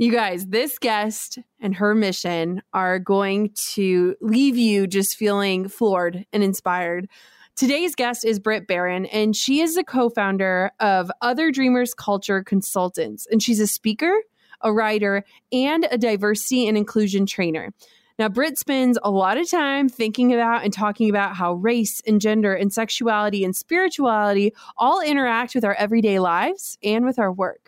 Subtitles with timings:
[0.00, 6.24] You guys, this guest and her mission are going to leave you just feeling floored
[6.32, 7.08] and inspired.
[7.56, 12.44] Today's guest is Brit Barron, and she is the co founder of Other Dreamers Culture
[12.44, 13.26] Consultants.
[13.28, 14.14] And she's a speaker,
[14.60, 17.74] a writer, and a diversity and inclusion trainer.
[18.20, 22.20] Now, Brit spends a lot of time thinking about and talking about how race and
[22.20, 27.67] gender and sexuality and spirituality all interact with our everyday lives and with our work.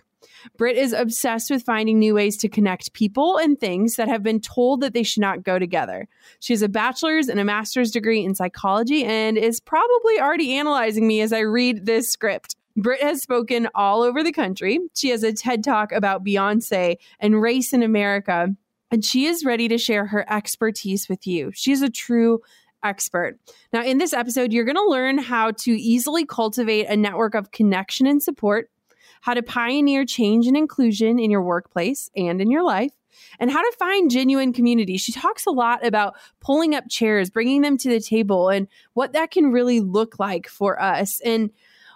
[0.57, 4.41] Brit is obsessed with finding new ways to connect people and things that have been
[4.41, 6.09] told that they should not go together.
[6.41, 11.07] She has a bachelor's and a master's degree in psychology and is probably already analyzing
[11.07, 12.57] me as I read this script.
[12.77, 14.79] Brit has spoken all over the country.
[14.95, 18.49] She has a TED talk about Beyonce and race in America,
[18.91, 21.51] and she is ready to share her expertise with you.
[21.55, 22.41] She's a true
[22.83, 23.39] expert.
[23.73, 27.51] Now, in this episode, you're going to learn how to easily cultivate a network of
[27.51, 28.71] connection and support
[29.21, 32.93] how to pioneer change and inclusion in your workplace and in your life,
[33.39, 34.97] and how to find genuine community.
[34.97, 39.13] She talks a lot about pulling up chairs, bringing them to the table, and what
[39.13, 41.21] that can really look like for us.
[41.25, 41.51] And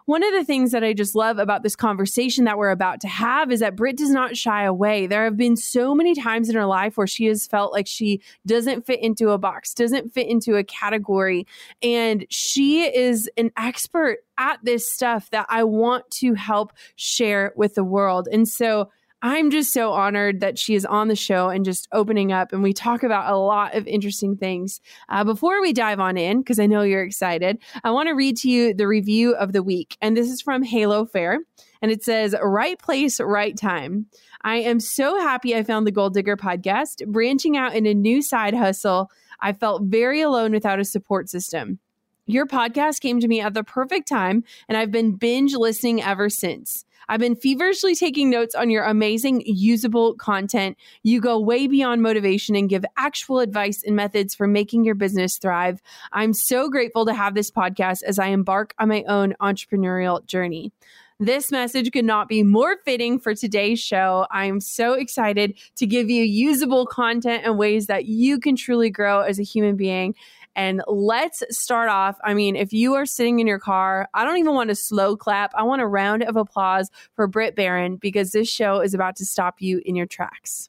[0.07, 3.09] one of the things that I just love about this conversation that we're about to
[3.09, 5.07] have is that Brit does not shy away.
[5.07, 8.21] There have been so many times in her life where she has felt like she
[8.47, 11.47] doesn't fit into a box, doesn't fit into a category.
[11.83, 17.75] And she is an expert at this stuff that I want to help share with
[17.75, 18.29] the world.
[18.31, 18.91] And so
[19.27, 22.53] I'm just so honored that she is on the show and just opening up.
[22.53, 24.83] And we talk about a lot of interesting things.
[25.09, 28.37] Uh, before we dive on in, because I know you're excited, I want to read
[28.39, 29.97] to you the review of the week.
[30.03, 31.39] And this is from Halo Fair.
[31.81, 34.09] And it says, Right place, right time.
[34.43, 38.21] I am so happy I found the Goal Digger podcast, branching out in a new
[38.21, 39.09] side hustle.
[39.41, 41.79] I felt very alone without a support system.
[42.27, 46.31] Your podcast came to me at the perfect time, and I've been binge listening ever
[46.31, 46.87] since.
[47.07, 50.79] I've been feverishly taking notes on your amazing, usable content.
[51.03, 55.37] You go way beyond motivation and give actual advice and methods for making your business
[55.37, 55.83] thrive.
[56.13, 60.73] I'm so grateful to have this podcast as I embark on my own entrepreneurial journey.
[61.21, 64.27] This message could not be more fitting for today's show.
[64.33, 69.21] I'm so excited to give you usable content and ways that you can truly grow
[69.21, 70.17] as a human being.
[70.57, 72.17] And let's start off.
[72.23, 75.17] I mean, if you are sitting in your car, I don't even want a slow
[75.17, 75.53] clap.
[75.55, 79.25] I want a round of applause for Brit Barron because this show is about to
[79.25, 80.69] stop you in your tracks.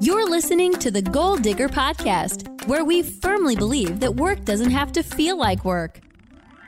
[0.00, 4.92] You're listening to the Goal Digger Podcast, where we firmly believe that work doesn't have
[4.92, 6.00] to feel like work.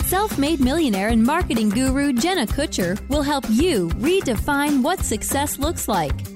[0.04, 5.88] Self made millionaire and marketing guru Jenna Kutcher will help you redefine what success looks
[5.88, 6.35] like.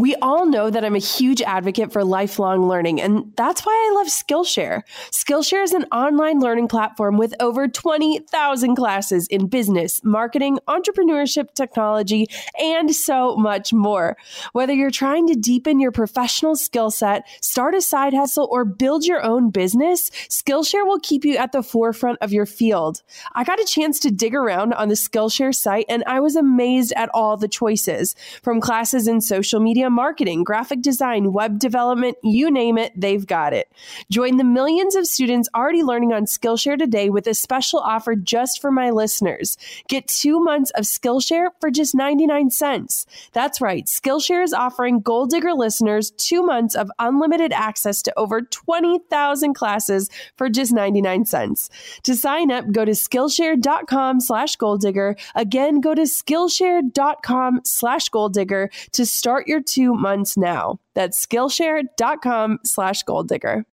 [0.00, 3.94] We all know that I'm a huge advocate for lifelong learning, and that's why I
[3.96, 4.80] love Skillshare.
[5.10, 12.28] Skillshare is an online learning platform with over 20,000 classes in business, marketing, entrepreneurship, technology,
[12.58, 14.16] and so much more.
[14.54, 19.04] Whether you're trying to deepen your professional skill set, start a side hustle, or build
[19.04, 23.02] your own business, Skillshare will keep you at the forefront of your field.
[23.34, 26.94] I got a chance to dig around on the Skillshare site, and I was amazed
[26.96, 32.50] at all the choices from classes in social media marketing, graphic design, web development, you
[32.50, 33.70] name it, they've got it.
[34.10, 38.60] Join the millions of students already learning on Skillshare today with a special offer just
[38.60, 39.56] for my listeners.
[39.88, 43.06] Get two months of Skillshare for just 99 cents.
[43.32, 48.42] That's right, Skillshare is offering Goal Digger listeners two months of unlimited access to over
[48.42, 51.70] 20,000 classes for just 99 cents.
[52.04, 55.16] To sign up, go to Skillshare.com slash Goal Digger.
[55.34, 60.78] Again, go to Skillshare.com slash Goal Digger to start your two two months now.
[60.94, 63.64] That's Skillshare.com slash goal digger.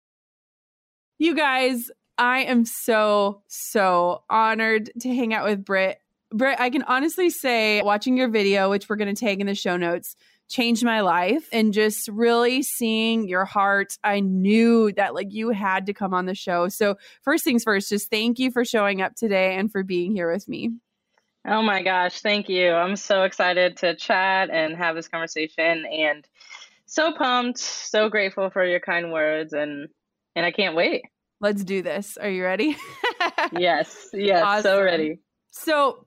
[1.18, 5.98] You guys, I am so, so honored to hang out with Brit.
[6.32, 9.54] Brit, I can honestly say watching your video, which we're going to take in the
[9.54, 10.16] show notes,
[10.48, 13.98] changed my life and just really seeing your heart.
[14.02, 16.68] I knew that like you had to come on the show.
[16.68, 20.30] So, first things first, just thank you for showing up today and for being here
[20.32, 20.70] with me.
[21.50, 22.72] Oh my gosh, thank you.
[22.72, 26.26] I'm so excited to chat and have this conversation and
[26.84, 29.88] so pumped, so grateful for your kind words and
[30.36, 31.04] and I can't wait.
[31.40, 32.18] Let's do this.
[32.18, 32.76] Are you ready?
[33.58, 34.08] yes.
[34.12, 34.62] Yes, awesome.
[34.62, 35.20] so ready.
[35.50, 36.06] So,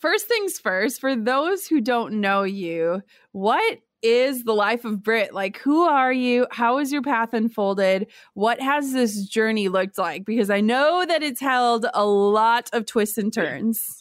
[0.00, 3.02] first things first, for those who don't know you,
[3.32, 5.32] what is the life of Brit?
[5.32, 6.46] Like, who are you?
[6.50, 8.08] How is your path unfolded?
[8.34, 10.24] What has this journey looked like?
[10.24, 13.99] Because I know that it's held a lot of twists and turns.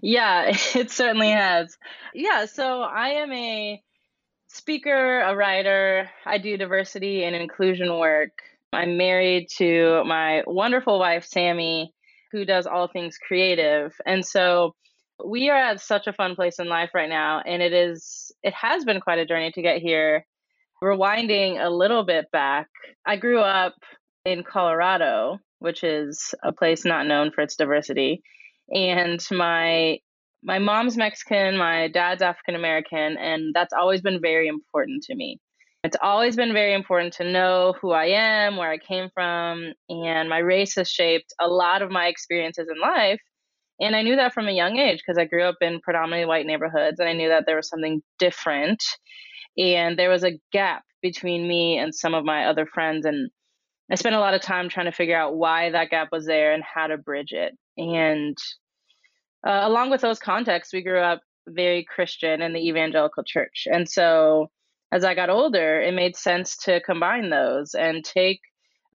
[0.00, 1.76] Yeah, it certainly has.
[2.14, 3.82] Yeah, so I am a
[4.48, 6.08] speaker, a writer.
[6.24, 8.30] I do diversity and inclusion work.
[8.72, 11.92] I'm married to my wonderful wife, Sammy,
[12.30, 13.92] who does all things creative.
[14.06, 14.74] And so
[15.24, 17.42] we are at such a fun place in life right now.
[17.44, 20.24] And it is, it has been quite a journey to get here.
[20.82, 22.68] Rewinding a little bit back,
[23.06, 23.74] I grew up
[24.24, 28.22] in Colorado, which is a place not known for its diversity
[28.72, 29.98] and my
[30.44, 35.38] my mom's Mexican, my dad's African American, and that's always been very important to me.
[35.84, 40.28] It's always been very important to know who I am, where I came from, and
[40.28, 43.20] my race has shaped a lot of my experiences in life.
[43.80, 46.46] And I knew that from a young age because I grew up in predominantly white
[46.46, 48.82] neighborhoods, and I knew that there was something different.
[49.58, 53.04] And there was a gap between me and some of my other friends.
[53.04, 53.30] And
[53.90, 56.52] I spent a lot of time trying to figure out why that gap was there
[56.52, 57.54] and how to bridge it.
[57.76, 58.38] And
[59.46, 63.66] uh, along with those contexts, we grew up very Christian in the evangelical church.
[63.70, 64.50] And so
[64.92, 68.40] as I got older, it made sense to combine those and take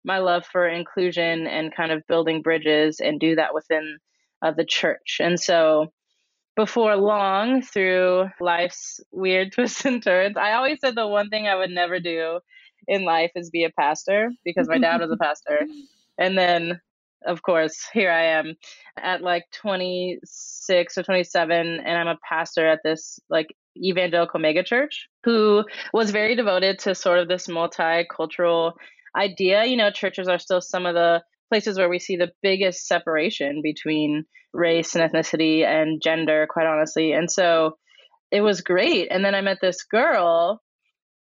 [0.04, 3.98] my love for inclusion and kind of building bridges and do that within
[4.42, 5.18] uh, the church.
[5.20, 5.92] And so
[6.56, 11.56] before long, through life's weird twists and turns, I always said the one thing I
[11.56, 12.40] would never do
[12.88, 15.62] in life is be a pastor because my dad was a pastor.
[16.20, 16.82] And then
[17.26, 18.56] of course, here I am
[19.02, 25.64] at like 26 or 27, and I'm a pastor at this like evangelical megachurch who
[25.94, 28.74] was very devoted to sort of this multicultural
[29.16, 29.66] idea.
[29.66, 33.62] You know, churches are still some of the places where we see the biggest separation
[33.64, 37.14] between race and ethnicity and gender, quite honestly.
[37.14, 37.78] And so
[38.32, 39.08] it was great.
[39.10, 40.62] And then I met this girl,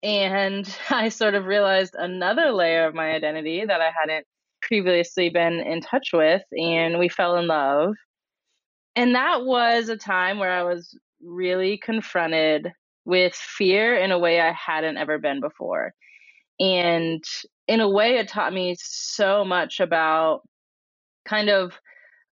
[0.02, 4.26] and I sort of realized another layer of my identity that I hadn't
[4.62, 7.94] previously been in touch with, and we fell in love.
[8.96, 12.72] And that was a time where I was really confronted
[13.04, 15.94] with fear in a way I hadn't ever been before.
[16.58, 17.24] And
[17.68, 20.42] in a way, it taught me so much about
[21.24, 21.72] kind of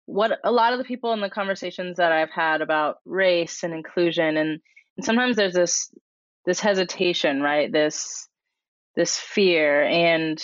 [0.06, 3.74] what a lot of the people in the conversations that I've had about race and
[3.74, 4.60] inclusion and,
[4.96, 5.90] and sometimes there's this
[6.46, 7.70] this hesitation, right?
[7.70, 8.26] This
[8.96, 10.42] this fear and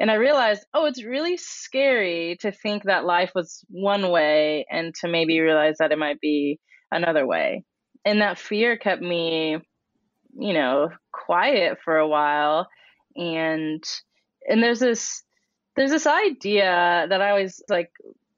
[0.00, 4.94] and I realized, oh, it's really scary to think that life was one way and
[5.02, 6.58] to maybe realize that it might be
[6.90, 7.64] another way.
[8.06, 9.58] And that fear kept me,
[10.38, 12.66] you know, quiet for a while.
[13.14, 13.84] And
[14.48, 15.22] and there's this
[15.76, 17.90] there's this idea that I always like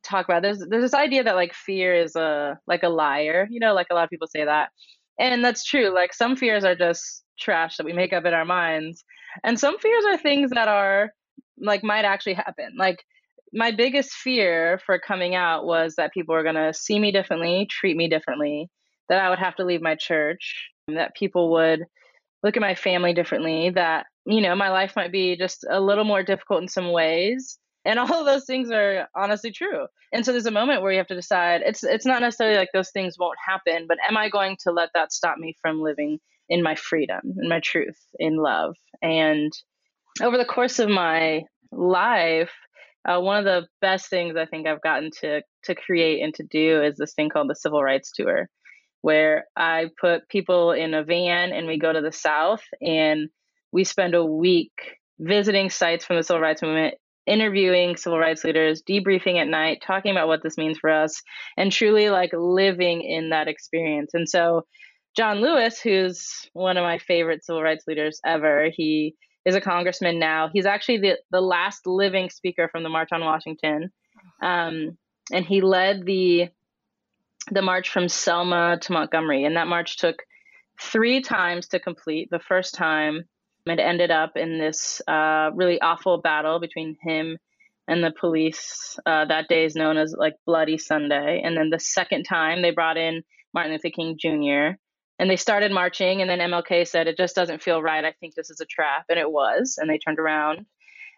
[0.03, 0.43] talk about.
[0.43, 3.87] There's there's this idea that like fear is a like a liar, you know, like
[3.93, 4.71] a lot of people say that.
[5.17, 5.95] And that's true.
[5.95, 9.05] Like some fears are just trash that we make up in our minds.
[9.45, 11.13] And some fears are things that are
[11.59, 12.75] like might actually happen.
[12.77, 13.05] Like
[13.53, 17.67] my biggest fear for coming out was that people were going to see me differently,
[17.71, 18.71] treat me differently,
[19.09, 21.85] that I would have to leave my church, that people would
[22.43, 26.05] look at my family differently, that, you know, my life might be just a little
[26.05, 27.59] more difficult in some ways.
[27.85, 29.87] And all of those things are honestly true.
[30.13, 32.69] And so there's a moment where you have to decide it's it's not necessarily like
[32.73, 36.19] those things won't happen, but am I going to let that stop me from living
[36.49, 38.77] in my freedom, in my truth, in love?
[39.01, 39.53] And
[40.21, 42.51] over the course of my life,
[43.09, 46.45] uh, one of the best things I think I've gotten to to create and to
[46.45, 48.49] do is this thing called the Civil Rights Tour,
[49.01, 53.29] where I put people in a van and we go to the South and
[53.73, 54.73] we spend a week
[55.19, 56.95] visiting sites from the civil rights movement,
[57.27, 61.23] interviewing civil rights leaders, debriefing at night, talking about what this means for us,
[61.57, 64.13] and truly like living in that experience.
[64.15, 64.63] And so,
[65.17, 70.19] John Lewis, who's one of my favorite civil rights leaders ever, he is a congressman
[70.19, 70.51] now.
[70.53, 73.91] He's actually the, the last living speaker from the March on Washington.
[74.41, 74.97] Um,
[75.33, 76.49] and he led the
[77.51, 80.23] the march from Selma to Montgomery, and that march took
[80.81, 82.29] three times to complete.
[82.31, 83.25] The first time,
[83.67, 87.39] it ended up in this uh, really awful battle between him
[87.89, 88.99] and the police.
[89.05, 91.43] Uh, that day is known as like Bloody Sunday.
[91.45, 93.23] And then the second time, they brought in
[93.53, 94.79] Martin Luther King Jr.
[95.23, 98.05] And they started marching, and then MLK said, It just doesn't feel right.
[98.05, 99.05] I think this is a trap.
[99.09, 99.79] And it was.
[99.79, 100.67] And they turned around.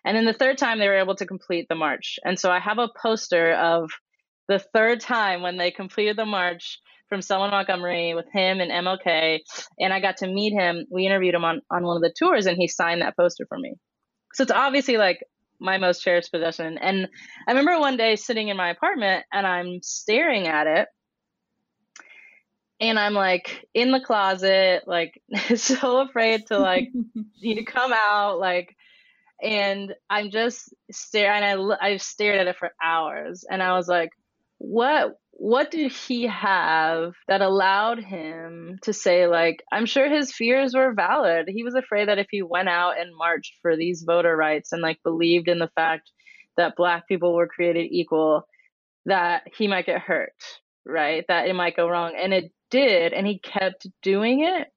[0.05, 2.19] And then the third time, they were able to complete the march.
[2.23, 3.91] And so I have a poster of
[4.47, 9.39] the third time when they completed the march from Selma Montgomery with him and MLK.
[9.79, 10.85] And I got to meet him.
[10.91, 13.57] We interviewed him on, on one of the tours and he signed that poster for
[13.57, 13.77] me.
[14.35, 15.25] So it's obviously like
[15.59, 16.77] my most cherished possession.
[16.77, 17.09] And
[17.49, 20.89] I remember one day sitting in my apartment and I'm staring at it.
[22.81, 25.21] And I'm like in the closet, like
[25.57, 26.91] so afraid to like
[27.37, 28.77] you to come out, like
[29.43, 31.43] and I'm just staring.
[31.43, 34.11] I I stared at it for hours, and I was like,
[34.59, 40.75] what what did he have that allowed him to say like i'm sure his fears
[40.75, 44.37] were valid he was afraid that if he went out and marched for these voter
[44.37, 46.11] rights and like believed in the fact
[46.57, 48.47] that black people were created equal
[49.07, 50.33] that he might get hurt
[50.87, 54.69] right that it might go wrong and it did and he kept doing it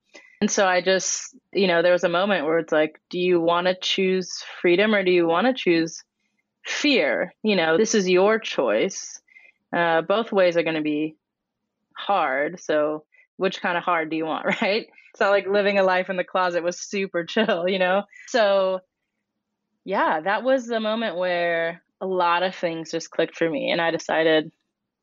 [0.41, 3.41] and so i just you know there was a moment where it's like do you
[3.41, 6.03] want to choose freedom or do you want to choose
[6.65, 9.21] fear you know this is your choice
[9.75, 11.15] uh, both ways are going to be
[11.97, 12.59] hard.
[12.59, 13.03] So,
[13.37, 14.87] which kind of hard do you want, right?
[15.11, 18.03] It's not like living a life in the closet was super chill, you know?
[18.27, 18.81] So,
[19.83, 23.71] yeah, that was the moment where a lot of things just clicked for me.
[23.71, 24.51] And I decided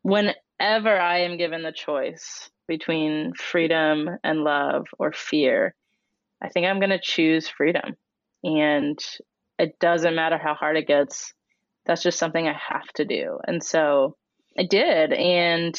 [0.02, 5.74] whenever I am given the choice between freedom and love or fear,
[6.42, 7.96] I think I'm going to choose freedom.
[8.42, 8.98] And
[9.58, 11.32] it doesn't matter how hard it gets.
[11.86, 13.38] That's just something I have to do.
[13.46, 14.16] And so
[14.58, 15.12] I did.
[15.12, 15.78] And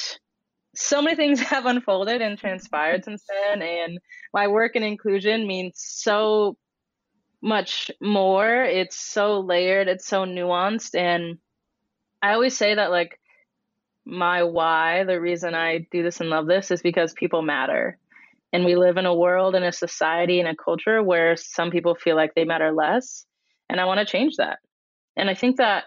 [0.75, 3.61] so many things have unfolded and transpired since then.
[3.61, 3.99] And
[4.33, 6.57] my work in inclusion means so
[7.41, 8.63] much more.
[8.63, 10.95] It's so layered, it's so nuanced.
[10.95, 11.37] And
[12.21, 13.19] I always say that, like,
[14.05, 17.97] my why, the reason I do this and love this is because people matter.
[18.53, 21.95] And we live in a world and a society and a culture where some people
[21.95, 23.25] feel like they matter less.
[23.69, 24.59] And I want to change that.
[25.17, 25.85] And I think that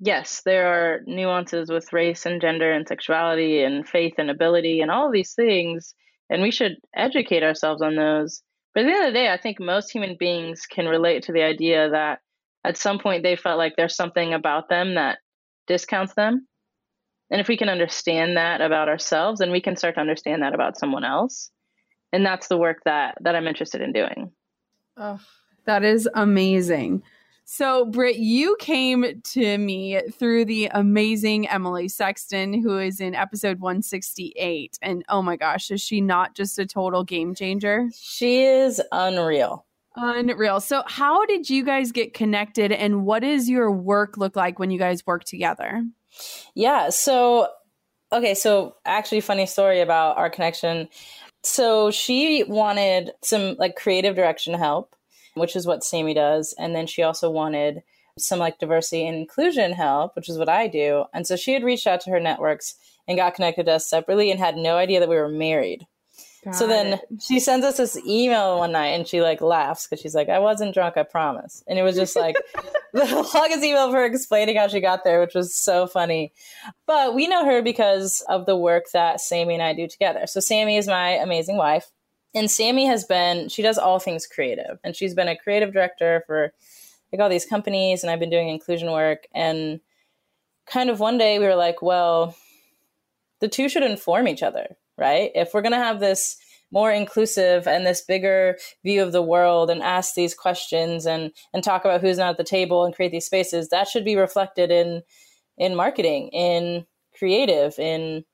[0.00, 4.90] yes, there are nuances with race and gender and sexuality and faith and ability and
[4.90, 5.94] all these things,
[6.30, 8.42] and we should educate ourselves on those.
[8.74, 11.32] But at the end of the day, I think most human beings can relate to
[11.32, 12.20] the idea that
[12.64, 15.18] at some point they felt like there's something about them that
[15.66, 16.46] discounts them.
[17.30, 20.54] And if we can understand that about ourselves, then we can start to understand that
[20.54, 21.50] about someone else.
[22.12, 24.32] And that's the work that that I'm interested in doing.
[24.96, 25.20] Oh,
[25.66, 27.02] that is amazing.
[27.50, 33.58] So, Brit, you came to me through the amazing Emily Sexton, who is in episode
[33.58, 34.78] 168.
[34.82, 37.88] And oh my gosh, is she not just a total game changer?
[37.94, 39.64] She is unreal.
[39.96, 40.60] Unreal.
[40.60, 44.70] So, how did you guys get connected, and what does your work look like when
[44.70, 45.82] you guys work together?
[46.54, 46.90] Yeah.
[46.90, 47.48] So,
[48.12, 48.34] okay.
[48.34, 50.88] So, actually, funny story about our connection.
[51.42, 54.94] So, she wanted some like creative direction help
[55.38, 56.54] which is what Sammy does.
[56.58, 57.82] And then she also wanted
[58.18, 61.04] some like diversity and inclusion help, which is what I do.
[61.14, 62.74] And so she had reached out to her networks
[63.06, 65.86] and got connected to us separately and had no idea that we were married.
[66.44, 67.00] Got so then it.
[67.20, 70.38] she sends us this email one night and she like laughs because she's like, I
[70.38, 71.64] wasn't drunk, I promise.
[71.66, 72.36] And it was just like
[72.92, 76.32] the longest email of her explaining how she got there, which was so funny.
[76.86, 80.26] But we know her because of the work that Sammy and I do together.
[80.26, 81.90] So Sammy is my amazing wife.
[82.34, 84.78] And Sammy has been, she does all things creative.
[84.84, 86.52] And she's been a creative director for
[87.12, 88.02] like all these companies.
[88.02, 89.26] And I've been doing inclusion work.
[89.34, 89.80] And
[90.66, 92.36] kind of one day we were like, well,
[93.40, 95.30] the two should inform each other, right?
[95.34, 96.36] If we're going to have this
[96.70, 101.64] more inclusive and this bigger view of the world and ask these questions and and
[101.64, 104.70] talk about who's not at the table and create these spaces that should be reflected
[104.70, 105.02] in
[105.56, 106.84] in marketing in
[107.16, 108.24] creative in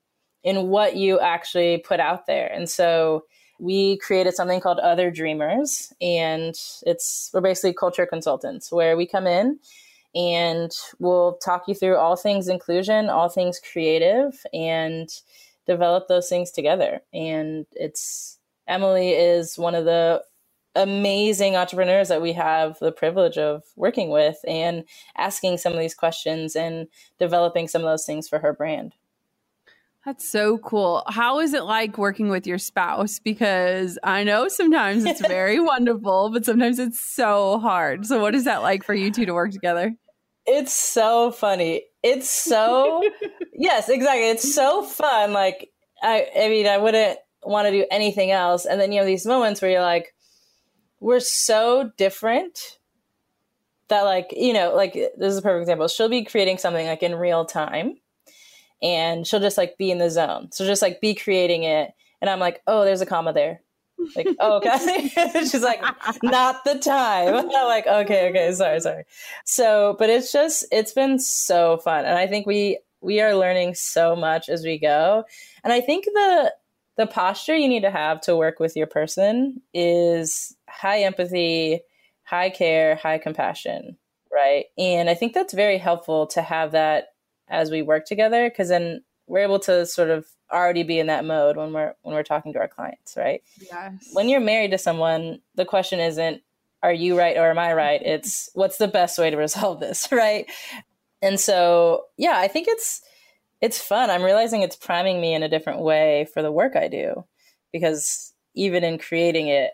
[0.43, 3.25] in what you actually put out there and so
[3.61, 6.57] we created something called other dreamers and
[6.87, 9.59] it's we're basically culture consultants where we come in
[10.17, 15.09] and we'll talk you through all things inclusion all things creative and
[15.67, 17.01] develop those things together.
[17.13, 20.23] And it's Emily is one of the
[20.75, 24.85] amazing entrepreneurs that we have the privilege of working with and
[25.17, 28.95] asking some of these questions and developing some of those things for her brand.
[30.05, 31.03] That's so cool.
[31.07, 33.19] How is it like working with your spouse?
[33.19, 38.05] Because I know sometimes it's very wonderful, but sometimes it's so hard.
[38.05, 39.95] So, what is that like for you two to work together?
[40.47, 41.85] It's so funny.
[42.05, 43.03] It's so
[43.55, 44.29] yes, exactly.
[44.29, 45.33] It's so fun.
[45.33, 45.71] Like
[46.03, 48.67] I, I mean, I wouldn't want to do anything else.
[48.67, 50.15] And then you have these moments where you're like,
[51.01, 52.79] we're so different
[53.89, 57.03] that like you know like this is a perfect example she'll be creating something like
[57.03, 57.97] in real time
[58.83, 62.31] and she'll just like be in the zone so just like be creating it and
[62.31, 63.61] i'm like oh there's a comma there
[64.17, 65.09] like oh okay.
[65.41, 65.83] She's like
[66.23, 67.35] not the time.
[67.35, 68.53] I'm like okay okay.
[68.53, 69.05] Sorry sorry.
[69.45, 72.05] So but it's just it's been so fun.
[72.05, 75.25] And i think we we are learning so much as we go.
[75.63, 76.53] And i think the
[76.97, 81.81] the posture you need to have to work with your person is high empathy
[82.23, 83.97] high care high compassion
[84.33, 84.65] right?
[84.77, 87.09] And i think that's very helpful to have that
[87.49, 91.25] as we work together because then we're able to sort of already be in that
[91.25, 93.43] mode when we're when we're talking to our clients, right?
[93.61, 94.11] Yes.
[94.13, 96.43] When you're married to someone, the question isn't
[96.83, 98.01] are you right or am I right?
[98.05, 100.47] It's what's the best way to resolve this, right?
[101.23, 103.03] And so, yeah, I think it's
[103.61, 104.11] it's fun.
[104.11, 107.25] I'm realizing it's priming me in a different way for the work I do
[107.73, 109.73] because even in creating it,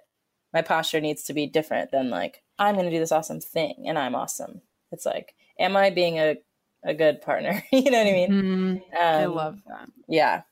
[0.55, 3.85] my posture needs to be different than like I'm going to do this awesome thing
[3.87, 4.63] and I'm awesome.
[4.93, 6.37] It's like am I being a
[6.85, 7.63] a good partner.
[7.73, 8.31] you know what I mean?
[8.31, 8.71] Mm-hmm.
[8.71, 9.89] Um, I love that.
[10.09, 10.43] Yeah.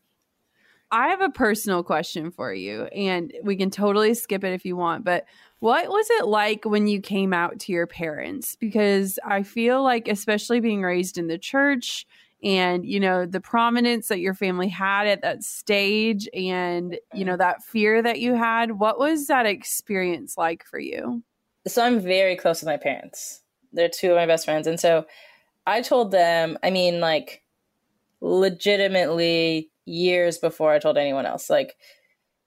[0.91, 4.77] I have a personal question for you, and we can totally skip it if you
[4.77, 5.05] want.
[5.05, 5.27] But
[5.61, 8.57] what was it like when you came out to your parents?
[8.57, 12.07] Because I feel like, especially being raised in the church
[12.43, 17.37] and, you know, the prominence that your family had at that stage and, you know,
[17.37, 21.23] that fear that you had, what was that experience like for you?
[21.67, 23.43] So I'm very close with my parents.
[23.73, 24.67] They're two of my best friends.
[24.67, 25.05] And so
[25.67, 27.43] I told them, I mean, like,
[28.21, 31.77] legitimately years before I told anyone else, like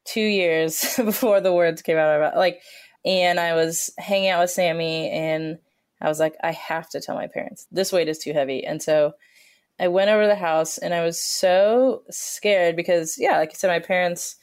[0.05, 2.37] two years before the words came out of my mouth.
[2.37, 2.61] Like,
[3.03, 5.57] and I was hanging out with Sammy and
[5.99, 8.63] I was like, I have to tell my parents this weight is too heavy.
[8.63, 9.13] And so
[9.79, 13.53] I went over to the house and I was so scared because, yeah, like I
[13.53, 14.35] said, my parents,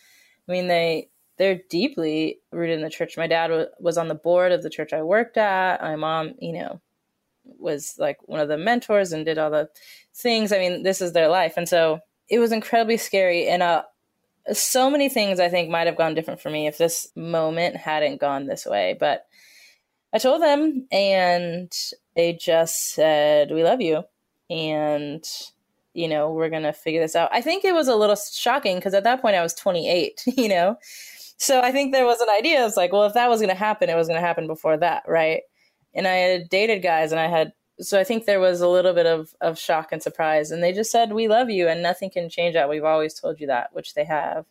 [0.49, 3.17] I mean, they, they're deeply rooted in the church.
[3.17, 5.81] My dad w- was on the board of the church I worked at.
[5.81, 6.81] My mom, you know,
[7.45, 9.69] was like one of the mentors and did all the
[10.15, 10.53] things.
[10.53, 11.55] I mean, this is their life.
[11.57, 13.49] And so it was incredibly scary.
[13.49, 13.83] And uh,
[14.53, 18.21] so many things I think might have gone different for me if this moment hadn't
[18.21, 18.97] gone this way.
[18.99, 19.27] But
[20.12, 21.71] I told them, and
[22.17, 24.03] they just said, We love you.
[24.51, 25.23] And,
[25.93, 27.29] you know, we're to figure this out.
[27.33, 30.49] I think it was a little shocking because at that point I was 28, you
[30.49, 30.77] know?
[31.37, 32.64] So I think there was an idea.
[32.67, 34.77] It's like, well, if that was going to happen, it was going to happen before
[34.79, 35.43] that, right?
[35.95, 38.93] and I had dated guys and I had so I think there was a little
[38.93, 42.11] bit of of shock and surprise and they just said we love you and nothing
[42.11, 42.69] can change that.
[42.69, 44.45] We've always told you that, which they have.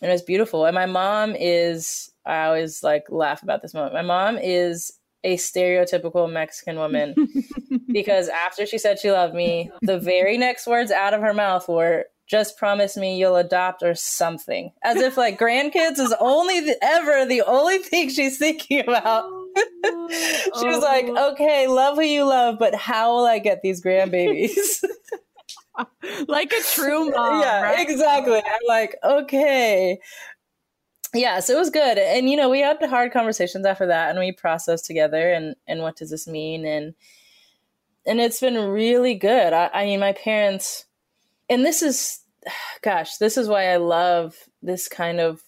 [0.00, 0.64] And it was beautiful.
[0.64, 3.94] And my mom is I always like laugh about this moment.
[3.94, 4.92] My mom is
[5.24, 7.14] a stereotypical Mexican woman
[7.92, 11.68] because after she said she loved me, the very next words out of her mouth
[11.68, 14.72] were just promise me you'll adopt or something.
[14.82, 19.24] As if like grandkids is only the, ever the only thing she's thinking about.
[19.56, 21.32] She was like, oh.
[21.32, 24.84] okay, love who you love, but how will I get these grandbabies?
[26.28, 27.40] like a true mom.
[27.40, 27.88] Yeah, right?
[27.88, 28.36] exactly.
[28.36, 29.98] I'm like, okay.
[31.14, 31.98] Yeah, so it was good.
[31.98, 35.80] And you know, we had hard conversations after that and we processed together and and
[35.80, 36.94] what does this mean and
[38.06, 39.52] and it's been really good.
[39.52, 40.86] I, I mean my parents
[41.48, 42.20] and this is
[42.82, 45.42] gosh, this is why I love this kind of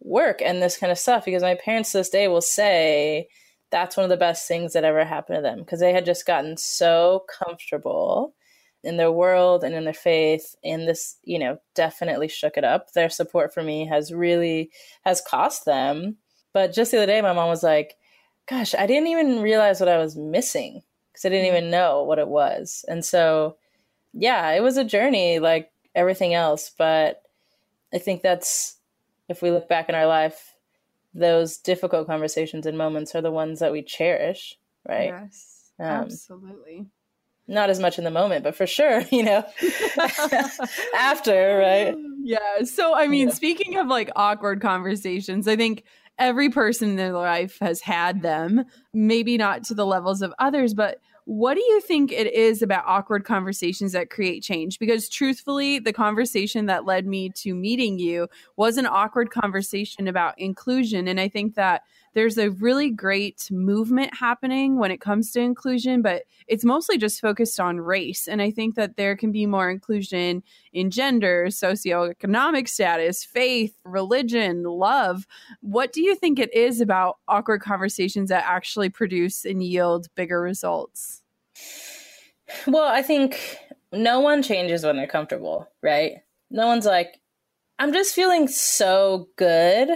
[0.00, 3.28] work and this kind of stuff because my parents to this day will say
[3.70, 6.26] that's one of the best things that ever happened to them because they had just
[6.26, 8.34] gotten so comfortable
[8.82, 12.92] in their world and in their faith and this you know definitely shook it up.
[12.92, 14.70] Their support for me has really
[15.04, 16.16] has cost them.
[16.52, 17.96] But just the other day my mom was like
[18.48, 21.58] gosh i didn't even realize what i was missing because i didn't mm.
[21.58, 22.84] even know what it was.
[22.88, 23.56] And so
[24.12, 27.22] yeah it was a journey like everything else but
[27.94, 28.80] i think that's
[29.30, 30.56] if we look back in our life,
[31.14, 35.08] those difficult conversations and moments are the ones that we cherish, right?
[35.08, 36.86] Yes, um, absolutely.
[37.48, 39.44] Not as much in the moment, but for sure, you know,
[40.96, 41.96] after, right?
[42.22, 42.62] Yeah.
[42.64, 43.34] So, I mean, yeah.
[43.34, 45.84] speaking of like awkward conversations, I think
[46.18, 50.74] every person in their life has had them, maybe not to the levels of others,
[50.74, 54.80] but what do you think it is about awkward conversations that create change?
[54.80, 60.36] Because truthfully, the conversation that led me to meeting you was an awkward conversation about
[60.40, 61.06] inclusion.
[61.06, 61.82] And I think that
[62.14, 67.20] there's a really great movement happening when it comes to inclusion, but it's mostly just
[67.20, 68.26] focused on race.
[68.26, 70.42] And I think that there can be more inclusion
[70.72, 75.26] in gender, socioeconomic status, faith, religion, love.
[75.60, 80.40] What do you think it is about awkward conversations that actually produce and yield bigger
[80.40, 81.22] results?
[82.66, 83.58] Well, I think
[83.92, 86.22] no one changes when they're comfortable, right?
[86.50, 87.20] No one's like,
[87.78, 89.88] I'm just feeling so good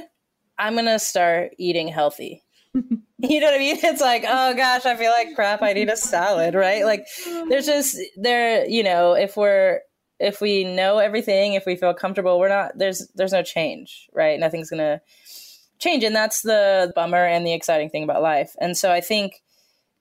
[0.59, 2.43] I'm gonna start eating healthy.
[2.75, 3.79] you know what I mean?
[3.83, 5.63] It's like, oh gosh, I feel like crap.
[5.63, 6.85] I need a salad, right?
[6.85, 7.07] Like,
[7.49, 8.67] there's just there.
[8.67, 9.81] You know, if we're
[10.19, 12.73] if we know everything, if we feel comfortable, we're not.
[12.77, 14.39] There's there's no change, right?
[14.39, 15.01] Nothing's gonna
[15.79, 18.55] change, and that's the bummer and the exciting thing about life.
[18.61, 19.43] And so I think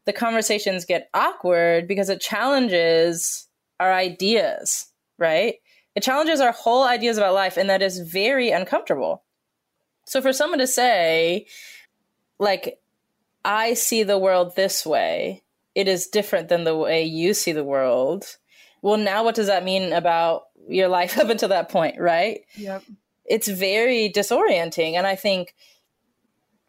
[0.06, 3.48] the conversations get awkward because it challenges
[3.80, 4.88] our ideas,
[5.18, 5.56] right?
[5.96, 9.24] It challenges our whole ideas about life, and that is very uncomfortable
[10.06, 11.48] so for someone to say,
[12.40, 12.80] like,
[13.46, 15.44] I see the world this way,
[15.76, 18.38] it is different than the way you see the world.
[18.82, 22.42] Well, now what does that mean about your life up until that point, right?
[22.56, 22.84] Yep.
[23.26, 24.94] It's very disorienting.
[24.94, 25.56] And I think,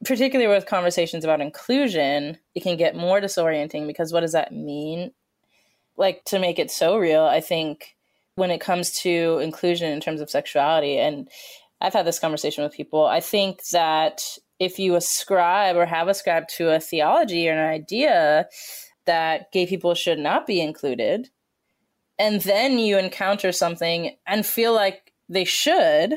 [0.04, 5.12] particularly with conversations about inclusion, it can get more disorienting because what does that mean?
[5.96, 7.96] Like, to make it so real, I think
[8.36, 11.28] when it comes to inclusion in terms of sexuality and
[11.80, 13.04] I've had this conversation with people.
[13.04, 14.22] I think that
[14.58, 18.46] if you ascribe or have ascribed to a theology or an idea
[19.06, 21.28] that gay people should not be included,
[22.18, 26.14] and then you encounter something and feel like they should,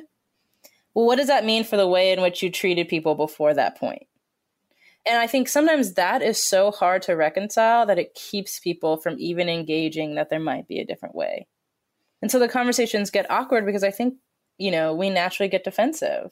[0.93, 3.77] well, what does that mean for the way in which you treated people before that
[3.77, 4.03] point?
[5.07, 9.15] And I think sometimes that is so hard to reconcile that it keeps people from
[9.19, 11.47] even engaging that there might be a different way.
[12.21, 14.15] And so the conversations get awkward because I think
[14.57, 16.31] you know, we naturally get defensive.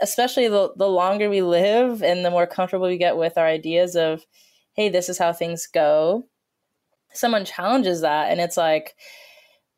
[0.00, 3.96] Especially the, the longer we live and the more comfortable we get with our ideas
[3.96, 4.24] of,
[4.74, 6.24] hey, this is how things go.
[7.12, 8.94] Someone challenges that and it's like,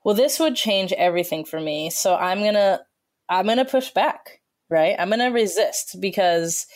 [0.05, 1.91] well, this would change everything for me.
[1.91, 2.81] So I'm gonna
[3.29, 4.97] I'm gonna push back, right?
[4.99, 6.67] I'm gonna resist because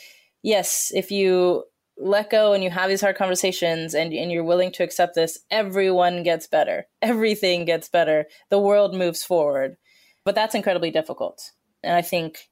[0.42, 1.64] yes, if you
[1.96, 5.38] let go and you have these hard conversations and, and you're willing to accept this,
[5.50, 6.86] everyone gets better.
[7.02, 8.26] Everything gets better.
[8.50, 9.76] The world moves forward.
[10.24, 11.52] But that's incredibly difficult.
[11.82, 12.50] And I think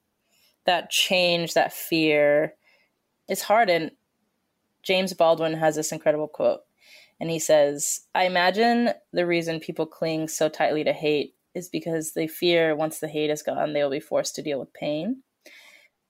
[0.65, 2.53] that change, that fear,
[3.27, 3.69] is hard.
[3.69, 3.91] And
[4.83, 6.61] James Baldwin has this incredible quote.
[7.19, 12.13] And he says, I imagine the reason people cling so tightly to hate is because
[12.13, 15.21] they fear once the hate is gone, they will be forced to deal with pain.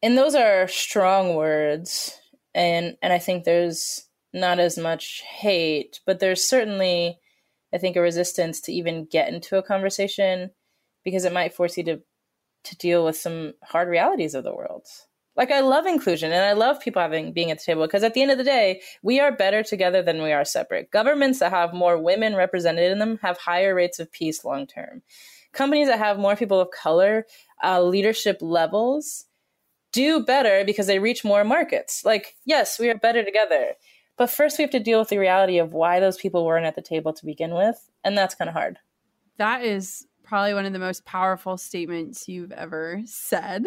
[0.02, 2.18] And those are strong words.
[2.56, 7.20] And, and I think there's not as much hate, but there's certainly,
[7.74, 10.52] I think, a resistance to even get into a conversation
[11.04, 12.02] because it might force you to
[12.64, 14.86] to deal with some hard realities of the world.
[15.36, 18.14] Like I love inclusion and I love people having being at the table because at
[18.14, 20.92] the end of the day, we are better together than we are separate.
[20.92, 25.02] Governments that have more women represented in them have higher rates of peace long term.
[25.52, 27.26] Companies that have more people of color,
[27.64, 29.26] uh, leadership levels,
[29.92, 32.04] do better because they reach more markets.
[32.04, 33.74] Like, yes, we are better together.
[34.18, 36.76] But first, we have to deal with the reality of why those people weren't at
[36.76, 37.90] the table to begin with.
[38.04, 38.80] And that's kind of hard.
[39.38, 43.66] That is probably one of the most powerful statements you've ever said.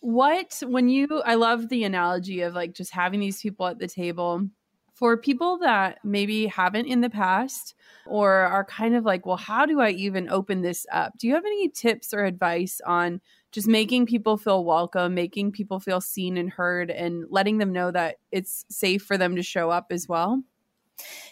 [0.00, 3.88] What, when you, I love the analogy of like just having these people at the
[3.88, 4.48] table.
[4.94, 9.64] For people that maybe haven't in the past or are kind of like, well, how
[9.64, 11.16] do I even open this up?
[11.16, 13.20] Do you have any tips or advice on
[13.52, 17.92] just making people feel welcome, making people feel seen and heard, and letting them know
[17.92, 20.42] that it's safe for them to show up as well?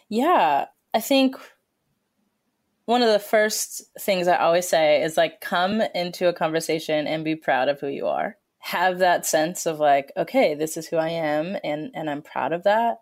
[0.08, 1.36] Yeah, I think
[2.86, 7.24] one of the first things I always say is like, come into a conversation and
[7.24, 8.36] be proud of who you are.
[8.60, 12.52] Have that sense of like, okay, this is who I am, and and I'm proud
[12.52, 12.98] of that.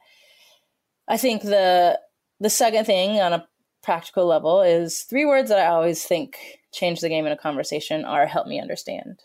[1.07, 2.01] I think the
[2.41, 3.47] the second thing on a
[3.83, 6.37] practical level is three words that I always think
[6.73, 9.21] change the game in a conversation are help me understand.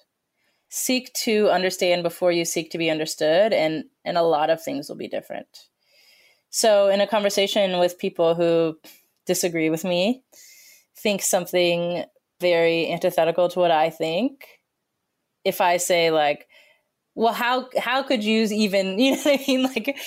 [0.69, 4.89] Seek to understand before you seek to be understood, and and a lot of things
[4.89, 5.67] will be different.
[6.50, 8.78] So in a conversation with people who
[9.26, 10.24] disagree with me,
[11.01, 12.05] think something
[12.39, 14.45] very antithetical to what I think,
[15.43, 16.47] if I say like,
[17.15, 19.97] well, how how could you even you know what I mean like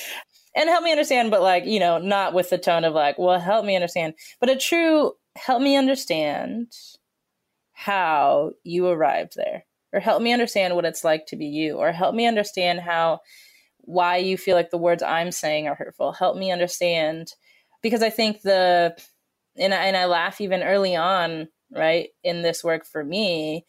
[0.55, 3.41] and help me understand, but like, you know, not with the tone of like, well,
[3.41, 6.73] help me understand, but a true help me understand
[7.73, 11.93] how you arrived there, or help me understand what it's like to be you, or
[11.93, 13.21] help me understand how
[13.79, 16.13] why you feel like the words I'm saying are hurtful.
[16.13, 17.33] Help me understand
[17.83, 18.97] because I think the
[19.57, 23.65] and I, and I laugh even early on, right, in this work for me,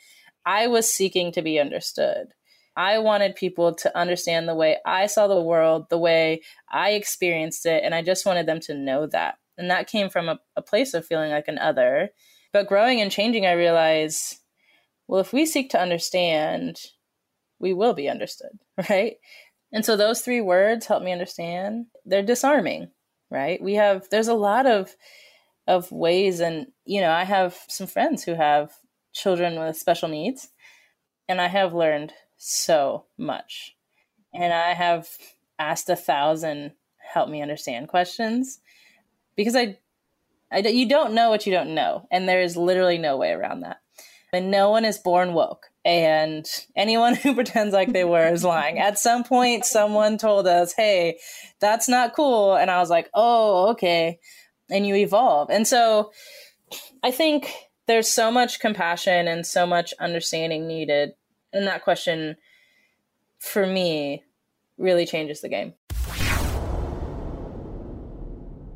[0.46, 2.28] I was seeking to be understood.
[2.76, 6.42] I wanted people to understand the way I saw the world, the way
[6.72, 9.36] I experienced it, and I just wanted them to know that.
[9.58, 12.10] And that came from a, a place of feeling like an other.
[12.52, 14.40] But growing and changing, I realized,
[15.08, 16.80] well, if we seek to understand,
[17.60, 19.18] we will be understood, right?
[19.72, 21.88] And so those three words help me understand.
[22.06, 22.92] They're disarming,
[23.30, 23.62] right?
[23.62, 24.96] We have there's a lot of
[25.68, 28.74] of ways and you know, I have some friends who have
[29.14, 30.50] children with special needs
[31.28, 33.76] and I have learned so much.
[34.34, 35.08] And I have
[35.60, 36.74] asked a thousand
[37.14, 38.60] help me understand questions
[39.36, 39.78] because I,
[40.52, 42.08] I you don't know what you don't know.
[42.12, 43.78] And there is literally no way around that.
[44.34, 45.68] And no one is born woke.
[45.86, 46.46] And
[46.76, 48.80] anyone who pretends like they were is lying.
[48.80, 51.20] At some point, someone told us, hey,
[51.60, 52.56] that's not cool.
[52.56, 54.20] And I was like, oh, okay.
[54.70, 55.50] And you evolve.
[55.50, 56.12] And so
[57.04, 57.52] I think
[57.88, 61.14] there's so much compassion and so much understanding needed
[61.54, 62.36] and that question
[63.40, 64.24] for me
[64.78, 65.74] really changes the game.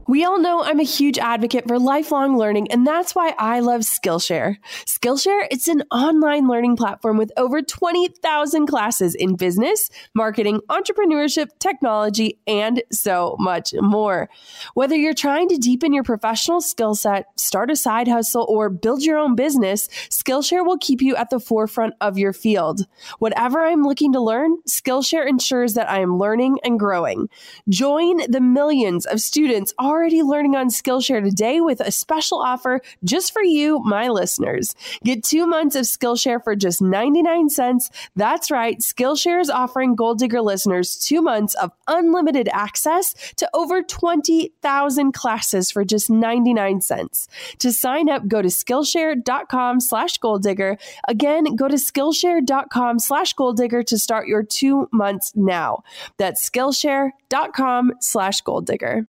[0.10, 3.82] We all know I'm a huge advocate for lifelong learning, and that's why I love
[3.82, 4.56] Skillshare.
[4.86, 12.40] Skillshare, it's an online learning platform with over 20,000 classes in business, marketing, entrepreneurship, technology,
[12.48, 14.30] and so much more.
[14.76, 19.04] Whether you're trying to deepen your professional skill set, start a side hustle, or build
[19.04, 22.86] your own business, Skillshare will keep you at the forefront of your field.
[23.20, 27.28] Whatever I'm looking to learn, Skillshare ensures that I am learning and growing.
[27.68, 33.34] Join the millions of students already learning on Skillshare today with a special offer just
[33.34, 34.76] for you, my listeners.
[35.04, 37.90] Get two months of Skillshare for just 99 cents.
[38.16, 43.82] That's right, Skillshare is offering Goal Digger listeners two months of unlimited access to over
[43.82, 47.28] 20,000 classes for just 99 cents.
[47.60, 50.78] To sign up, go to Skillshare.com slash Goal Digger.
[51.08, 55.84] Again, go to Skillshare.com slash Goal Digger to start your two months now.
[56.18, 59.08] That's Skillshare.com slash Goal Digger.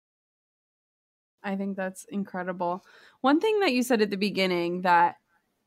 [1.42, 2.84] I think that's incredible.
[3.20, 5.16] One thing that you said at the beginning that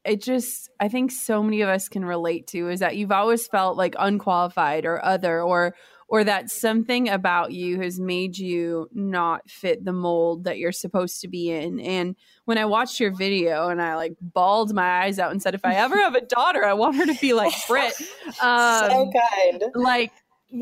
[0.03, 3.47] it just I think so many of us can relate to is that you've always
[3.47, 5.75] felt like unqualified or other or
[6.11, 11.21] or that something about you has made you not fit the mold that you're supposed
[11.21, 11.79] to be in.
[11.79, 15.55] And when I watched your video and I like bawled my eyes out and said,
[15.55, 17.93] if I ever have a daughter, I want her to be like Brit.
[18.41, 19.63] Um, so kind.
[19.73, 20.11] Like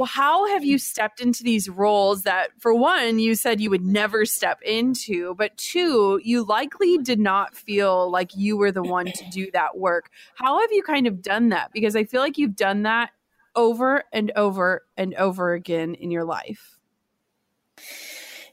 [0.06, 4.26] how have you stepped into these roles that for one you said you would never
[4.26, 9.26] step into but two you likely did not feel like you were the one to
[9.32, 10.10] do that work?
[10.36, 11.72] How have you kind of done that?
[11.74, 13.12] Because i feel like you've done that
[13.56, 16.78] over and over and over again in your life.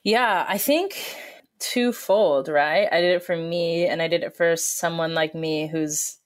[0.03, 1.17] Yeah i think
[1.59, 2.89] twofold right?
[2.91, 6.19] I did it for me and i did it for someone like me who's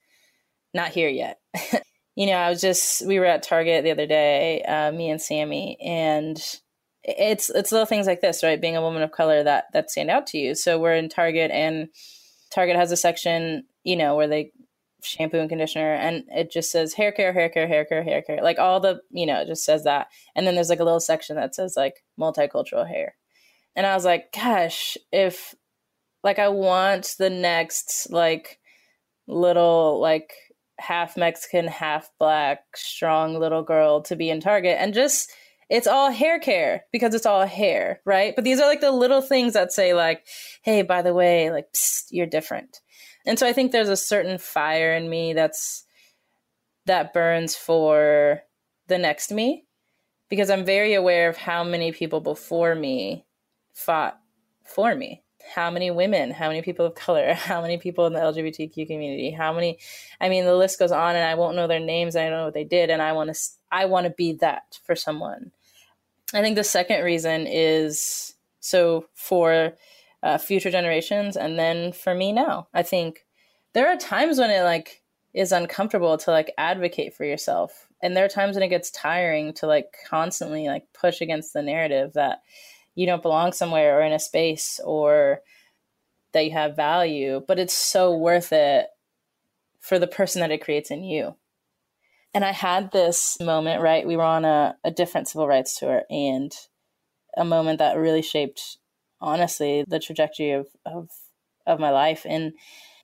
[0.74, 1.40] not here yet
[2.16, 5.20] you know, I was just we were at Target the other day, uh, me and
[5.20, 6.36] Sammy, and
[7.02, 8.60] it's it's little things like this, right?
[8.60, 10.54] Being a woman of color that that stand out to you.
[10.54, 11.88] So we're in Target, and
[12.52, 14.52] Target has a section, you know, where they
[15.02, 18.42] shampoo and conditioner, and it just says hair care, hair care, hair care, hair care,
[18.42, 21.00] like all the, you know, it just says that, and then there's like a little
[21.00, 23.16] section that says like multicultural hair,
[23.76, 25.54] and I was like, gosh, if
[26.22, 28.58] like I want the next like
[29.26, 30.32] little like
[30.80, 35.30] half Mexican, half black, strong little girl to be in Target and just
[35.68, 38.34] it's all hair care because it's all hair, right?
[38.34, 40.26] But these are like the little things that say like,
[40.62, 42.80] "Hey, by the way, like psst, you're different."
[43.24, 45.84] And so I think there's a certain fire in me that's
[46.86, 48.42] that burns for
[48.88, 49.64] the next me
[50.28, 53.26] because I'm very aware of how many people before me
[53.72, 54.18] fought
[54.64, 55.22] for me
[55.54, 59.30] how many women, how many people of color, how many people in the LGBTQ community,
[59.30, 59.78] how many,
[60.20, 62.16] I mean, the list goes on and I won't know their names.
[62.16, 62.90] I don't know what they did.
[62.90, 65.52] And I want to, I want to be that for someone.
[66.32, 69.72] I think the second reason is so for
[70.22, 73.26] uh, future generations and then for me now, I think
[73.72, 77.88] there are times when it like is uncomfortable to like advocate for yourself.
[78.02, 81.62] And there are times when it gets tiring to like constantly like push against the
[81.62, 82.42] narrative that,
[82.94, 85.40] you don't belong somewhere or in a space or
[86.32, 88.86] that you have value, but it's so worth it
[89.80, 91.34] for the person that it creates in you.
[92.32, 94.06] And I had this moment, right?
[94.06, 96.52] We were on a, a different civil rights tour and
[97.36, 98.78] a moment that really shaped,
[99.20, 101.08] honestly, the trajectory of, of,
[101.66, 102.24] of my life.
[102.28, 102.52] And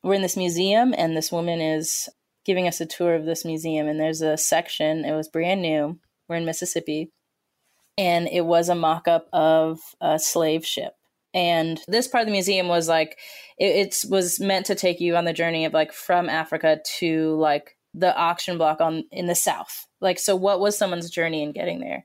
[0.03, 2.09] we're in this museum, and this woman is
[2.45, 3.89] giving us a tour of this museum.
[3.89, 5.99] And there's a section, it was brand new.
[6.29, 7.11] We're in Mississippi.
[7.99, 10.95] And it was a mock up of a slave ship.
[11.33, 13.19] And this part of the museum was like,
[13.59, 17.37] it, it was meant to take you on the journey of like from Africa to
[17.37, 19.87] like the auction block on in the south.
[20.01, 22.05] Like, so what was someone's journey in getting there?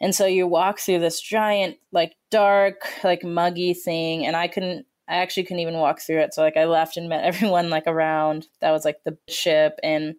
[0.00, 4.86] And so you walk through this giant, like dark, like muggy thing, and I couldn't.
[5.08, 6.34] I actually couldn't even walk through it.
[6.34, 8.46] So like I left and met everyone like around.
[8.60, 10.14] That was like the ship, and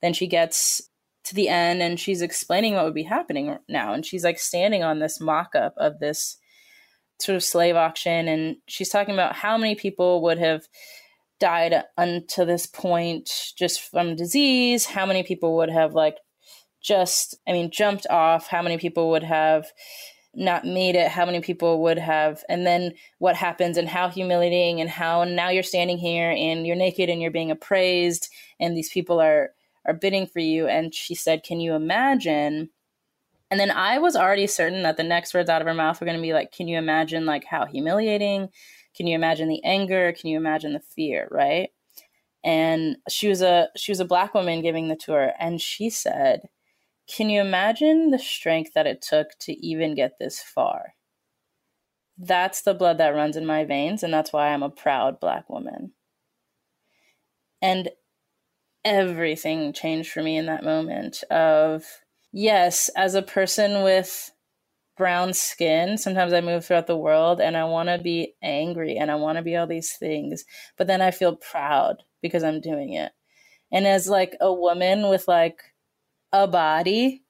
[0.00, 0.82] then she gets
[1.24, 4.82] to the end and she's explaining what would be happening now, and she's like standing
[4.82, 6.36] on this mock-up of this
[7.20, 10.66] sort of slave auction, and she's talking about how many people would have
[11.38, 14.86] died until this point just from disease.
[14.86, 16.18] How many people would have like
[16.80, 18.46] just i mean jumped off.
[18.48, 19.66] How many people would have
[20.34, 21.08] not made it?
[21.08, 22.42] How many people would have?
[22.48, 26.76] And then what happens and how humiliating and how now you're standing here and you're
[26.76, 29.50] naked and you're being appraised and these people are
[29.86, 32.70] are bidding for you and she said can you imagine
[33.50, 36.04] and then i was already certain that the next words out of her mouth were
[36.04, 38.48] going to be like can you imagine like how humiliating
[38.94, 40.12] can you imagine the anger?
[40.12, 41.70] Can you imagine the fear, right?
[42.44, 46.48] And she was a she was a black woman giving the tour and she said,
[47.08, 50.94] "Can you imagine the strength that it took to even get this far?"
[52.18, 55.48] That's the blood that runs in my veins and that's why I'm a proud black
[55.48, 55.94] woman.
[57.62, 57.90] And
[58.84, 61.84] everything changed for me in that moment of
[62.32, 64.30] yes, as a person with
[64.96, 65.98] brown skin.
[65.98, 69.36] Sometimes I move throughout the world and I want to be angry and I want
[69.38, 70.44] to be all these things,
[70.76, 73.12] but then I feel proud because I'm doing it.
[73.72, 75.58] And as like a woman with like
[76.32, 77.24] a body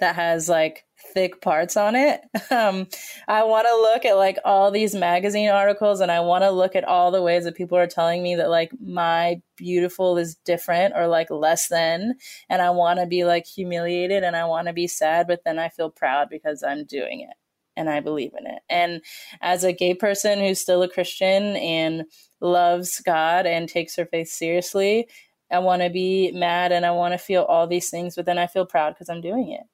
[0.00, 0.84] that has like
[1.14, 2.20] thick parts on it.
[2.50, 2.86] Um,
[3.26, 6.76] I want to look at like all these magazine articles and I want to look
[6.76, 10.94] at all the ways that people are telling me that like my beautiful is different
[10.94, 12.14] or like less than.
[12.48, 15.58] And I want to be like humiliated and I want to be sad, but then
[15.58, 17.36] I feel proud because I'm doing it
[17.76, 18.62] and I believe in it.
[18.68, 19.02] And
[19.40, 22.04] as a gay person who's still a Christian and
[22.40, 25.08] loves God and takes her faith seriously,
[25.50, 28.38] I want to be mad and I want to feel all these things, but then
[28.38, 29.66] I feel proud because I'm doing it.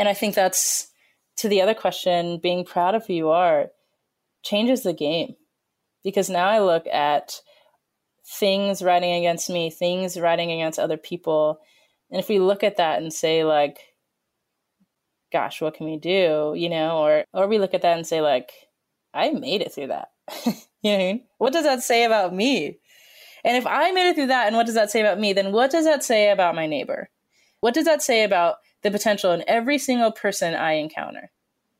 [0.00, 0.88] And I think that's
[1.36, 3.66] to the other question being proud of who you are
[4.42, 5.34] changes the game
[6.02, 7.34] because now I look at
[8.38, 11.58] things writing against me, things writing against other people.
[12.10, 13.78] And if we look at that and say, like,
[15.30, 16.54] gosh, what can we do?
[16.56, 18.52] You know, or or we look at that and say, like,
[19.12, 20.08] I made it through that.
[20.46, 21.24] you know what I mean?
[21.36, 22.78] What does that say about me?
[23.44, 25.52] And if I made it through that, and what does that say about me, then
[25.52, 27.10] what does that say about my neighbor?
[27.60, 31.30] What does that say about the potential in every single person I encounter.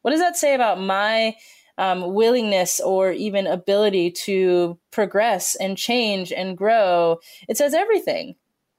[0.02, 1.36] What does that say about my
[1.78, 7.18] um, willingness or even ability to progress and change and grow?
[7.48, 8.36] It says everything.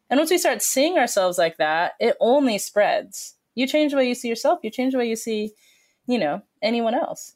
[0.10, 3.36] And once we start seeing ourselves like that, it only spreads.
[3.56, 5.54] You change the way you see yourself, you change the way you see,
[6.06, 7.36] you know, anyone else.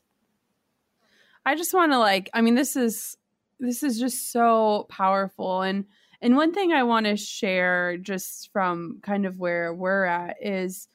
[1.46, 3.18] I just want to like, I mean, this is
[3.60, 5.86] this is just so powerful and
[6.26, 10.88] and one thing I want to share just from kind of where we're at is,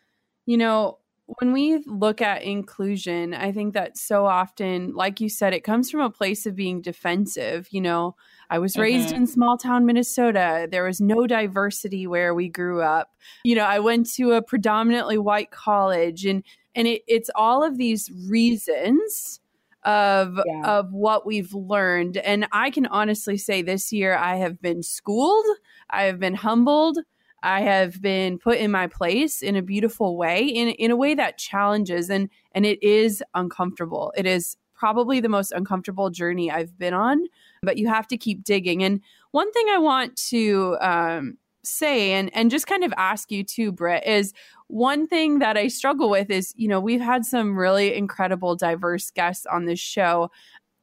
[0.45, 0.99] you know,
[1.39, 5.89] when we look at inclusion, I think that so often, like you said, it comes
[5.89, 7.69] from a place of being defensive.
[7.71, 8.17] You know,
[8.51, 9.19] I was raised mm-hmm.
[9.19, 10.67] in small town Minnesota.
[10.69, 13.13] There was no diversity where we grew up.
[13.45, 16.43] You know, I went to a predominantly white college and
[16.75, 19.39] and it, it's all of these reasons
[19.85, 20.79] of yeah.
[20.79, 22.17] of what we've learned.
[22.19, 25.47] And i can honestly say this year i have been schooled
[25.91, 26.99] i have been humbled
[27.43, 31.15] i have been put in my place in a beautiful way in in a way
[31.15, 34.13] that challenges and and it is uncomfortable.
[34.17, 37.27] It is probably the most uncomfortable journey i've been on
[37.63, 38.83] but you have to keep digging.
[38.83, 43.45] And one thing i want to um, say and and just kind of ask you
[43.45, 44.33] too Brit is
[44.71, 49.11] one thing that I struggle with is, you know, we've had some really incredible, diverse
[49.11, 50.31] guests on this show,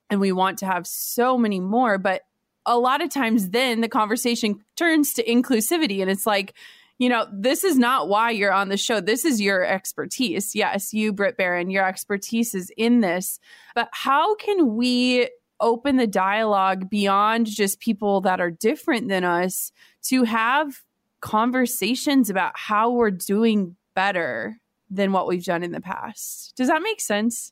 [0.10, 1.98] and we want to have so many more.
[1.98, 2.24] But
[2.66, 6.54] a lot of times, then the conversation turns to inclusivity, and it's like,
[7.00, 9.00] you know, this is not why you're on the show.
[9.00, 10.56] This is your expertise.
[10.56, 13.40] Yes, you, Brit Barron, your expertise is in this.
[13.76, 15.30] But how can we
[15.60, 19.72] open the dialogue beyond just people that are different than us
[20.04, 20.82] to have
[21.22, 26.54] conversations about how we're doing better than what we've done in the past.
[26.56, 27.52] Does that make sense?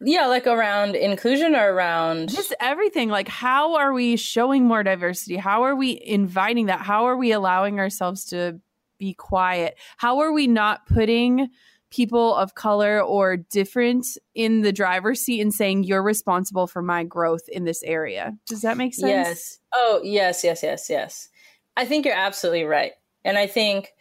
[0.00, 3.08] Yeah, like around inclusion or around just everything.
[3.08, 5.36] Like, how are we showing more diversity?
[5.36, 6.80] How are we inviting that?
[6.80, 8.60] How are we allowing ourselves to
[9.00, 9.76] be quiet.
[9.96, 11.48] How are we not putting
[11.90, 17.04] people of color or different in the driver's seat and saying you're responsible for my
[17.04, 18.36] growth in this area?
[18.46, 19.10] Does that make sense?
[19.10, 19.58] Yes.
[19.74, 21.28] Oh, yes, yes, yes, yes.
[21.76, 22.92] I think you're absolutely right.
[23.24, 23.92] And I think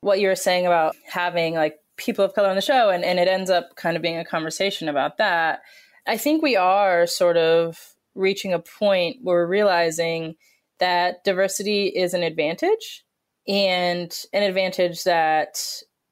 [0.00, 3.18] what you were saying about having like people of color on the show and, and
[3.18, 5.60] it ends up kind of being a conversation about that.
[6.06, 10.36] I think we are sort of reaching a point where we're realizing
[10.78, 13.04] that diversity is an advantage
[13.46, 15.58] and an advantage that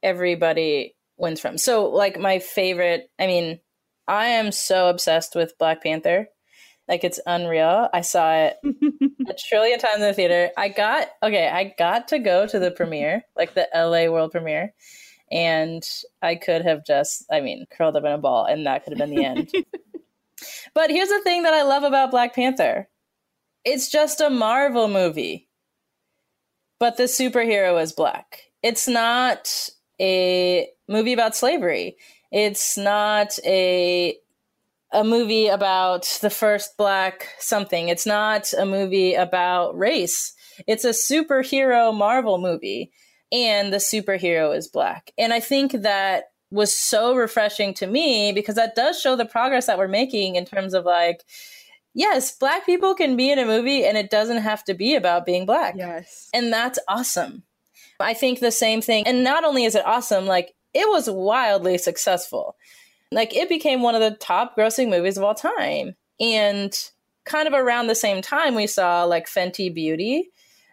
[0.03, 1.59] everybody wins from.
[1.59, 3.61] So, like, my favorite, I mean,
[4.09, 6.29] I am so obsessed with Black Panther.
[6.89, 7.89] Like, it's unreal.
[7.93, 8.57] I saw it
[9.29, 10.51] a trillion times in the theater.
[10.57, 14.75] I got, okay, I got to go to the premiere, like the LA world premiere.
[15.31, 15.83] And
[16.23, 18.99] I could have just, I mean, curled up in a ball, and that could have
[18.99, 19.51] been the end.
[20.75, 22.89] but here's the thing that I love about Black Panther
[23.67, 25.49] it's just a Marvel movie,
[26.79, 28.43] but the superhero is black.
[28.63, 29.69] It's not
[30.01, 31.97] a movie about slavery.
[32.31, 34.19] It's not a
[34.93, 37.89] a movie about the first black something.
[37.89, 40.33] It's not a movie about race.
[40.67, 42.93] It's a superhero Marvel movie
[43.33, 45.13] and the superhero is black.
[45.19, 49.67] And I think that was so refreshing to me because that does show the progress
[49.67, 51.25] that we're making in terms of like
[51.97, 55.27] yes, black people can be in a movie and it doesn't have to be about
[55.27, 55.75] being black.
[55.77, 56.29] Yes.
[56.33, 57.43] And that's awesome.
[58.01, 59.07] I think the same thing.
[59.07, 62.57] And not only is it awesome, like it was wildly successful.
[63.13, 65.95] Like it became one of the top grossing movies of all time.
[66.21, 66.77] And
[67.25, 70.31] kind of around the same time, we saw like Fenty Beauty.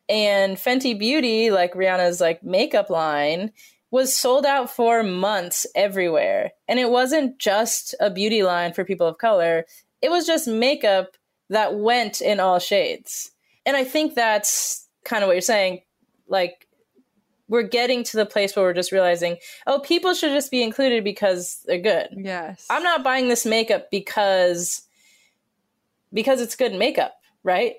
[0.09, 3.51] And Fenty Beauty, like Rihanna's like makeup line,
[3.91, 6.51] was sold out for months everywhere.
[6.67, 9.65] And it wasn't just a beauty line for people of color,
[10.01, 11.15] it was just makeup
[11.49, 13.32] that went in all shades.
[13.65, 15.82] And I think that's kind of what you're saying.
[16.28, 16.67] Like,
[17.54, 19.38] we're getting to the place where we're just realizing,
[19.68, 22.08] oh, people should just be included because they're good.
[22.18, 22.66] Yes.
[22.68, 24.82] I'm not buying this makeup because
[26.12, 27.76] because it's good makeup, right?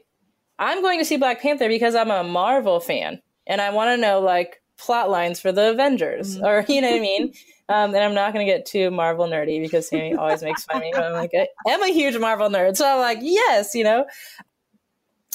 [0.61, 3.97] I'm going to see Black Panther because I'm a Marvel fan and I want to
[3.97, 6.47] know like plot lines for the Avengers mm-hmm.
[6.47, 7.33] or you know what I mean?
[7.67, 10.77] Um, and I'm not going to get too Marvel nerdy because Sammy always makes fun
[10.77, 10.91] of me.
[10.93, 11.33] But I'm like,
[11.67, 12.77] I'm a huge Marvel nerd.
[12.77, 14.05] So I'm like, yes, you know?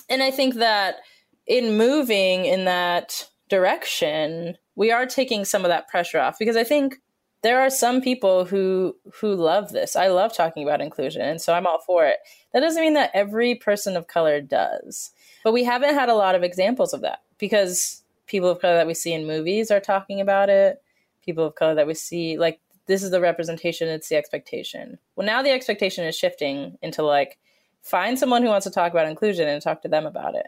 [0.09, 0.97] And I think that
[1.47, 6.63] in moving in that direction, we are taking some of that pressure off because I
[6.63, 7.01] think
[7.41, 9.95] there are some people who who love this.
[9.95, 12.17] I love talking about inclusion, and so I'm all for it.
[12.53, 15.11] That doesn't mean that every person of color does.
[15.43, 18.87] But we haven't had a lot of examples of that because people of color that
[18.87, 20.81] we see in movies are talking about it
[21.23, 25.25] people of color that we see like this is the representation it's the expectation well
[25.25, 27.37] now the expectation is shifting into like
[27.81, 30.47] find someone who wants to talk about inclusion and talk to them about it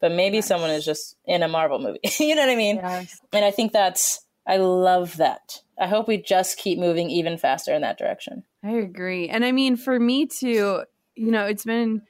[0.00, 0.46] but maybe yes.
[0.46, 3.20] someone is just in a marvel movie you know what i mean yes.
[3.32, 7.72] and i think that's i love that i hope we just keep moving even faster
[7.72, 10.82] in that direction i agree and i mean for me too
[11.14, 12.02] you know it's been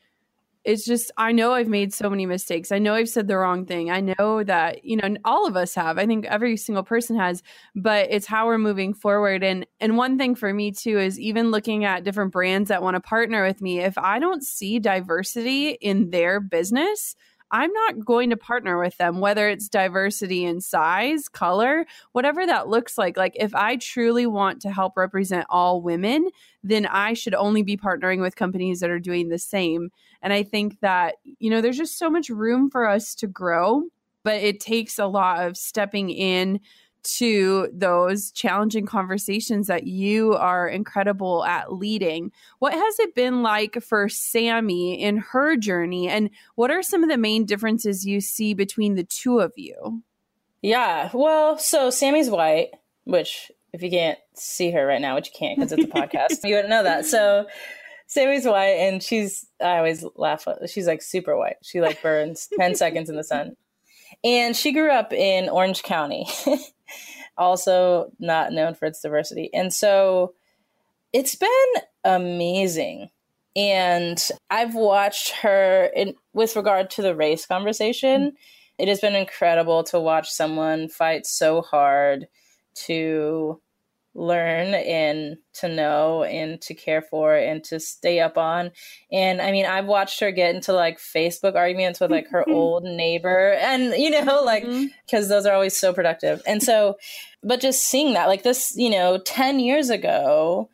[0.66, 2.72] it's just I know I've made so many mistakes.
[2.72, 3.88] I know I've said the wrong thing.
[3.88, 5.96] I know that, you know, all of us have.
[5.96, 7.40] I think every single person has,
[7.76, 11.52] but it's how we're moving forward and and one thing for me too is even
[11.52, 15.70] looking at different brands that want to partner with me, if I don't see diversity
[15.70, 17.14] in their business,
[17.50, 22.68] I'm not going to partner with them, whether it's diversity in size, color, whatever that
[22.68, 23.16] looks like.
[23.16, 26.28] Like, if I truly want to help represent all women,
[26.64, 29.90] then I should only be partnering with companies that are doing the same.
[30.22, 33.84] And I think that, you know, there's just so much room for us to grow,
[34.24, 36.60] but it takes a lot of stepping in
[37.16, 42.32] to those challenging conversations that you are incredible at leading.
[42.58, 46.08] What has it been like for Sammy in her journey?
[46.08, 50.02] And what are some of the main differences you see between the two of you?
[50.62, 52.70] Yeah, well, so Sammy's white,
[53.04, 56.44] which if you can't see her right now, which you can't because it's a podcast,
[56.48, 57.06] you wouldn't know that.
[57.06, 57.46] So
[58.06, 61.56] Sammy's white and she's I always laugh she's like super white.
[61.62, 63.56] She like burns 10 seconds in the sun.
[64.26, 66.26] And she grew up in Orange County,
[67.38, 69.50] also not known for its diversity.
[69.54, 70.34] And so
[71.12, 73.10] it's been amazing.
[73.54, 74.20] And
[74.50, 78.32] I've watched her in, with regard to the race conversation.
[78.32, 78.34] Mm.
[78.78, 82.26] It has been incredible to watch someone fight so hard
[82.86, 83.60] to
[84.16, 88.70] learn and to know and to care for and to stay up on.
[89.12, 92.52] And I mean, I've watched her get into like Facebook arguments with like her mm-hmm.
[92.54, 95.28] old neighbor and, you know, like, because mm-hmm.
[95.28, 96.42] those are always so productive.
[96.46, 96.96] And so,
[97.42, 100.70] but just seeing that, like this, you know, 10 years ago,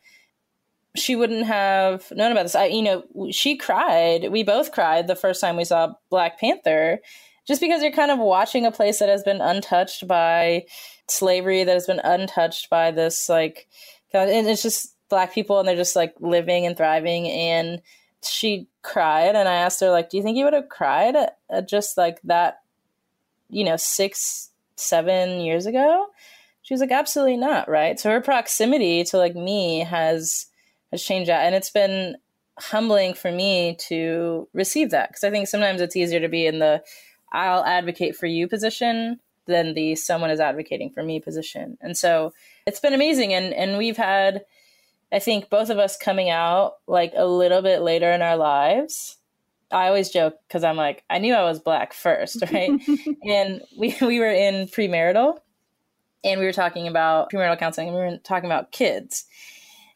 [0.95, 2.55] she wouldn't have known about this.
[2.55, 4.31] I, you know, she cried.
[4.31, 6.99] We both cried the first time we saw Black Panther
[7.47, 10.65] just because you're kind of watching a place that has been untouched by
[11.07, 13.67] slavery, that has been untouched by this, like,
[14.13, 17.27] and it's just black people and they're just like living and thriving.
[17.27, 17.81] And
[18.23, 21.37] she cried, and I asked her, like, do you think you would have cried at,
[21.49, 22.59] at just like that,
[23.49, 26.07] you know, six, seven years ago?
[26.61, 27.99] She was like, absolutely not, right?
[27.99, 30.47] So her proximity to like me has
[30.91, 32.15] has changed that, and it's been
[32.59, 36.59] humbling for me to receive that because I think sometimes it's easier to be in
[36.59, 36.83] the
[37.31, 41.77] I'll advocate for you position than the someone is advocating for me position.
[41.81, 42.33] And so
[42.65, 44.45] it's been amazing and and we've had
[45.11, 49.17] I think both of us coming out like a little bit later in our lives.
[49.71, 52.71] I always joke because I'm like, I knew I was black first, right?
[53.23, 55.37] and we we were in premarital
[56.23, 59.25] and we were talking about premarital counseling and we were talking about kids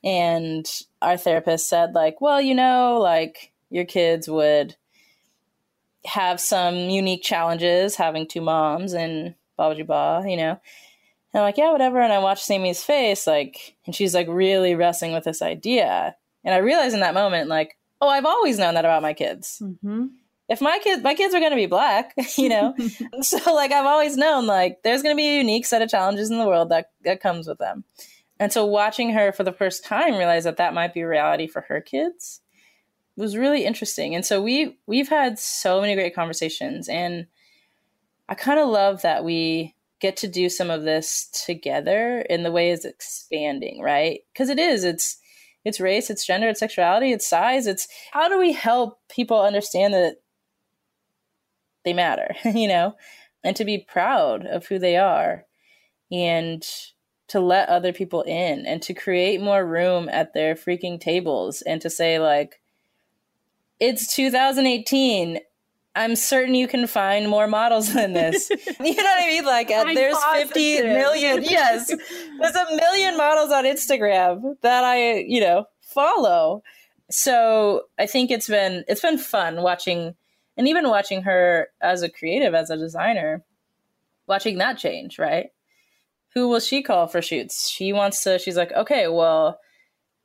[0.04, 0.68] and
[1.02, 4.76] our therapist said like well you know like your kids would
[6.06, 10.60] have some unique challenges having two moms and blah blah blah you know?
[11.34, 12.00] And i'm like yeah whatever.
[12.00, 16.16] And i watch sammy's face like and she's like really wrestling with this idea.
[16.44, 19.62] And i realized in that moment like oh i've always known that about my kids.
[19.62, 20.08] Mm-hmm.
[20.50, 22.76] If my kids my kids are going to be black you know?
[23.22, 26.30] So like i've always known like there's going to be a unique set of challenges
[26.32, 27.84] in the world that that comes with them.
[28.40, 31.62] And so watching her for the first time realize that that might be reality for
[31.62, 32.42] her kids
[33.18, 34.16] was really interesting.
[34.16, 37.28] And so we we've had so many great conversations and
[38.30, 42.52] i kind of love that we get to do some of this together in the
[42.52, 44.22] way it's expanding right?
[44.34, 45.18] Because it is it's
[45.66, 49.94] it's race it's gender it's sexuality it's size it's how do we help people understand
[49.94, 50.18] that
[51.88, 52.96] they matter, you know,
[53.44, 55.46] and to be proud of who they are
[56.12, 56.64] and
[57.30, 61.82] to let other people in and to create more room at their freaking tables and
[61.82, 62.62] to say, like,
[63.80, 65.40] it's 2018.
[65.96, 68.50] I'm certain you can find more models than this.
[68.50, 68.58] you
[68.96, 69.46] know what I mean?
[69.46, 71.44] Like, uh, there's 50 million.
[71.44, 71.88] Yes.
[71.88, 76.62] There's a million models on Instagram that I, you know, follow.
[77.10, 80.16] So I think it's been it's been fun watching
[80.58, 83.44] and even watching her as a creative as a designer
[84.28, 85.52] watching that change right
[86.34, 89.60] who will she call for shoots she wants to she's like okay well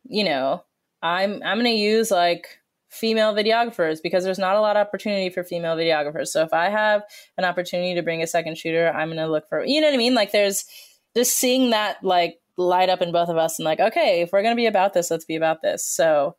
[0.09, 0.65] you know
[1.03, 2.59] i'm i'm going to use like
[2.93, 6.69] female videographers because there's not a lot of opportunity for female videographers so if i
[6.69, 7.03] have
[7.39, 9.95] an opportunity to bring a second shooter i'm going to look for you know what
[9.95, 10.65] i mean like there's
[11.17, 14.43] just seeing that like light up in both of us and like okay if we're
[14.43, 16.37] going to be about this let's be about this so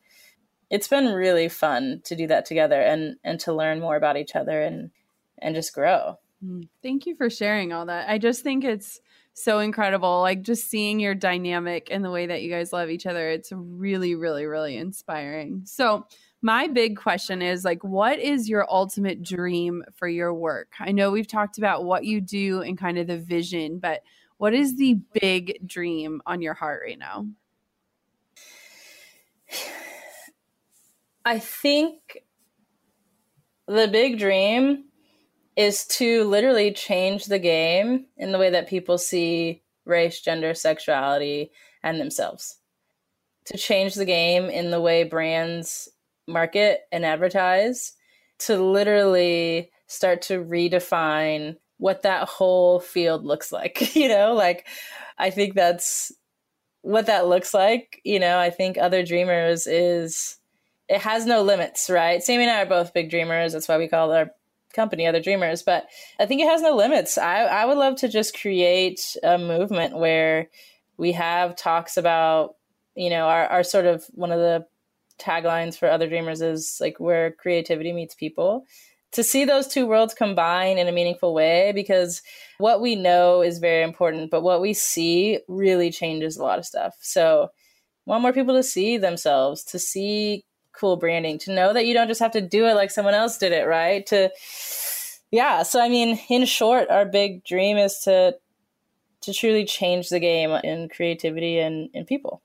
[0.70, 4.36] it's been really fun to do that together and and to learn more about each
[4.36, 4.89] other and
[5.38, 6.18] and just grow.
[6.43, 8.10] Mm, thank you for sharing all that.
[8.10, 8.99] I just think it's
[9.34, 10.22] so incredible.
[10.22, 13.30] Like just seeing your dynamic and the way that you guys love each other.
[13.30, 15.62] It's really, really, really inspiring.
[15.66, 16.08] So,
[16.44, 20.74] my big question is like, what is your ultimate dream for your work?
[20.78, 24.02] I know we've talked about what you do and kind of the vision, but
[24.38, 27.26] what is the big dream on your heart right now?
[31.24, 32.18] I think
[33.66, 34.84] the big dream
[35.56, 41.52] is to literally change the game in the way that people see race, gender, sexuality,
[41.84, 42.58] and themselves.
[43.46, 45.88] To change the game in the way brands
[46.28, 47.93] market and advertise,
[48.39, 53.95] to literally start to redefine what that whole field looks like.
[53.95, 54.65] you know, like
[55.17, 56.11] I think that's
[56.82, 58.01] what that looks like.
[58.03, 60.38] You know, I think Other Dreamers is
[60.89, 62.21] it has no limits, right?
[62.21, 63.53] Sammy and I are both big dreamers.
[63.53, 64.32] That's why we call our
[64.74, 65.63] company Other Dreamers.
[65.63, 65.88] But
[66.19, 67.17] I think it has no limits.
[67.17, 70.49] I, I would love to just create a movement where
[70.97, 72.55] we have talks about,
[72.95, 74.65] you know, our, our sort of one of the
[75.24, 78.65] taglines for Other Dreamers is like where creativity meets people.
[79.13, 82.21] To see those two worlds combine in a meaningful way, because
[82.57, 86.65] what we know is very important, but what we see really changes a lot of
[86.65, 86.95] stuff.
[86.99, 87.49] So,
[88.07, 92.07] want more people to see themselves, to see cool branding to know that you don't
[92.07, 94.30] just have to do it like someone else did it right to
[95.32, 98.36] yeah so i mean in short our big dream is to
[99.21, 102.41] to truly change the game in creativity and in people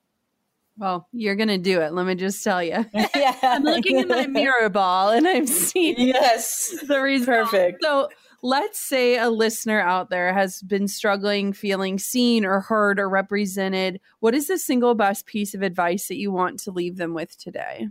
[0.78, 1.92] well, you're gonna do it.
[1.92, 2.86] Let me just tell you.
[3.14, 3.36] Yeah.
[3.42, 7.50] I'm looking at my mirror ball and I'm seeing yes the result.
[7.50, 7.82] Perfect.
[7.82, 8.08] So
[8.42, 14.00] let's say a listener out there has been struggling, feeling seen or heard or represented.
[14.20, 17.36] What is the single best piece of advice that you want to leave them with
[17.38, 17.88] today?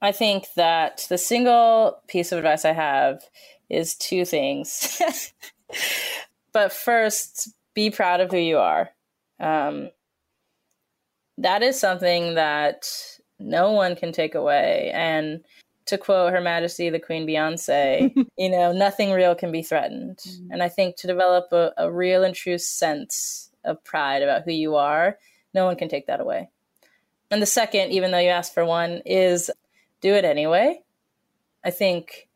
[0.00, 3.22] I think that the single piece of advice I have
[3.68, 5.00] is two things.
[6.52, 8.90] but first, be proud of who you are.
[9.40, 9.90] Um,
[11.38, 12.90] that is something that
[13.38, 14.90] no one can take away.
[14.92, 15.44] And
[15.86, 20.18] to quote Her Majesty the Queen Beyonce, you know, nothing real can be threatened.
[20.18, 20.52] Mm-hmm.
[20.52, 24.52] And I think to develop a, a real and true sense of pride about who
[24.52, 25.18] you are,
[25.54, 26.50] no one can take that away.
[27.30, 29.50] And the second, even though you asked for one, is
[30.00, 30.80] do it anyway.
[31.64, 32.28] I think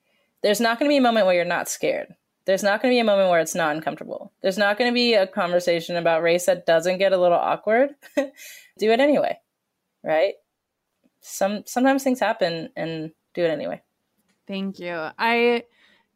[0.42, 2.14] there's not going to be a moment where you're not scared.
[2.44, 4.32] There's not going to be a moment where it's not uncomfortable.
[4.42, 7.90] There's not going to be a conversation about race that doesn't get a little awkward.
[8.16, 9.38] do it anyway,
[10.02, 10.34] right?
[11.20, 13.80] Some sometimes things happen and do it anyway.
[14.48, 15.08] Thank you.
[15.18, 15.64] I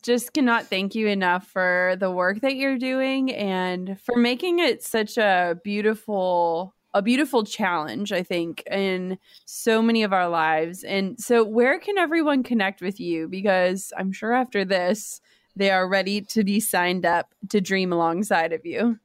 [0.03, 4.83] just cannot thank you enough for the work that you're doing and for making it
[4.83, 11.20] such a beautiful a beautiful challenge i think in so many of our lives and
[11.20, 15.20] so where can everyone connect with you because i'm sure after this
[15.57, 18.98] they are ready to be signed up to dream alongside of you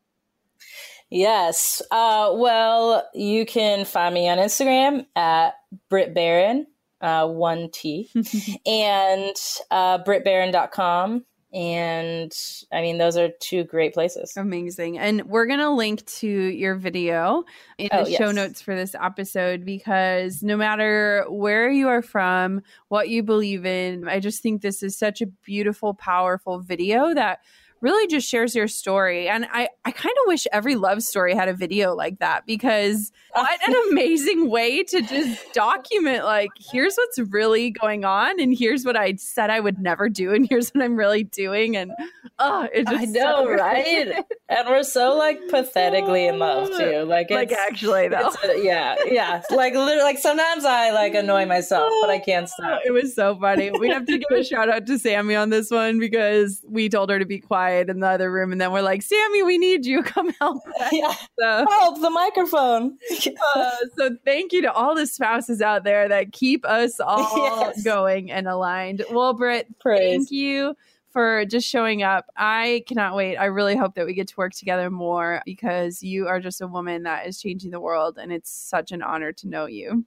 [1.10, 5.56] yes uh, well you can find me on instagram at
[5.90, 6.68] Brit barron
[7.02, 8.10] uh, one T,
[8.66, 9.36] and
[9.72, 11.26] uh, BritBarron.com.
[11.54, 12.34] And
[12.72, 14.34] I mean, those are two great places.
[14.38, 14.98] Amazing.
[14.98, 17.44] And we're going to link to your video
[17.78, 18.18] in oh, the yes.
[18.18, 23.66] show notes for this episode because no matter where you are from, what you believe
[23.66, 27.40] in, I just think this is such a beautiful, powerful video that
[27.82, 29.28] really just shares your story.
[29.28, 33.12] And I, I kind of wish every love story had a video like that because
[33.34, 38.86] what an amazing way to just document like here's what's really going on and here's
[38.86, 41.92] what I said I would never do and here's what I'm really doing and
[42.40, 44.26] oh it just I know, so right?
[44.50, 47.04] and we're so like pathetically in love too.
[47.04, 48.32] Like like actually though.
[48.44, 49.42] Uh, yeah, yeah.
[49.50, 52.82] Like literally like sometimes I like annoy myself, but I can't stop.
[52.86, 53.72] It was so funny.
[53.72, 57.10] We have to give a shout out to Sammy on this one because we told
[57.10, 59.86] her to be quiet in the other room and then we're like, Sammy, we need
[59.86, 60.04] you.
[60.12, 60.64] Come help.
[60.80, 60.92] Us.
[60.92, 61.14] Yeah.
[61.40, 62.98] So, help the microphone.
[63.56, 67.84] uh, so thank you to all the spouses out there that keep us all yes.
[67.84, 69.04] going and aligned.
[69.10, 70.02] Well, Brit, Praise.
[70.02, 70.76] thank you
[71.12, 72.26] for just showing up.
[72.38, 73.38] I cannot wait.
[73.38, 76.68] I really hope that we get to work together more because you are just a
[76.68, 80.06] woman that is changing the world and it's such an honor to know you.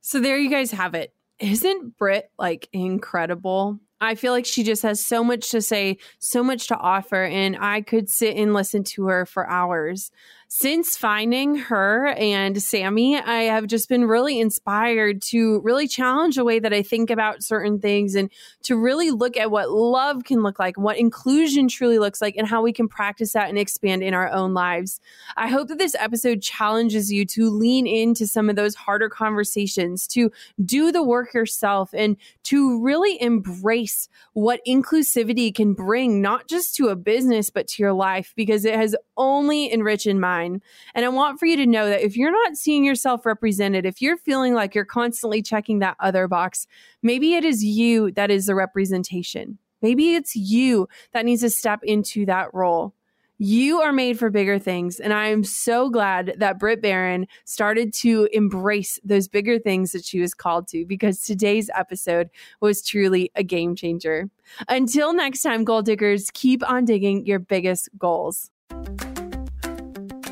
[0.00, 1.12] So there you guys have it.
[1.38, 3.78] Isn't Brit like incredible?
[4.00, 7.56] I feel like she just has so much to say, so much to offer, and
[7.60, 10.10] I could sit and listen to her for hours
[10.50, 16.44] since finding her and Sammy, I have just been really inspired to really challenge the
[16.44, 18.30] way that I think about certain things and
[18.62, 22.48] to really look at what love can look like, what inclusion truly looks like, and
[22.48, 25.00] how we can practice that and expand in our own lives.
[25.36, 30.06] I hope that this episode challenges you to lean into some of those harder conversations,
[30.08, 30.32] to
[30.64, 36.88] do the work yourself, and to really embrace what inclusivity can bring, not just to
[36.88, 40.06] a business, but to your life, because it has only enriched
[40.46, 44.00] and I want for you to know that if you're not seeing yourself represented, if
[44.00, 46.66] you're feeling like you're constantly checking that other box,
[47.02, 49.58] maybe it is you that is the representation.
[49.82, 52.94] Maybe it's you that needs to step into that role.
[53.40, 54.98] You are made for bigger things.
[54.98, 60.04] And I am so glad that Brit Barron started to embrace those bigger things that
[60.04, 62.30] she was called to because today's episode
[62.60, 64.28] was truly a game changer.
[64.68, 68.50] Until next time, gold diggers, keep on digging your biggest goals.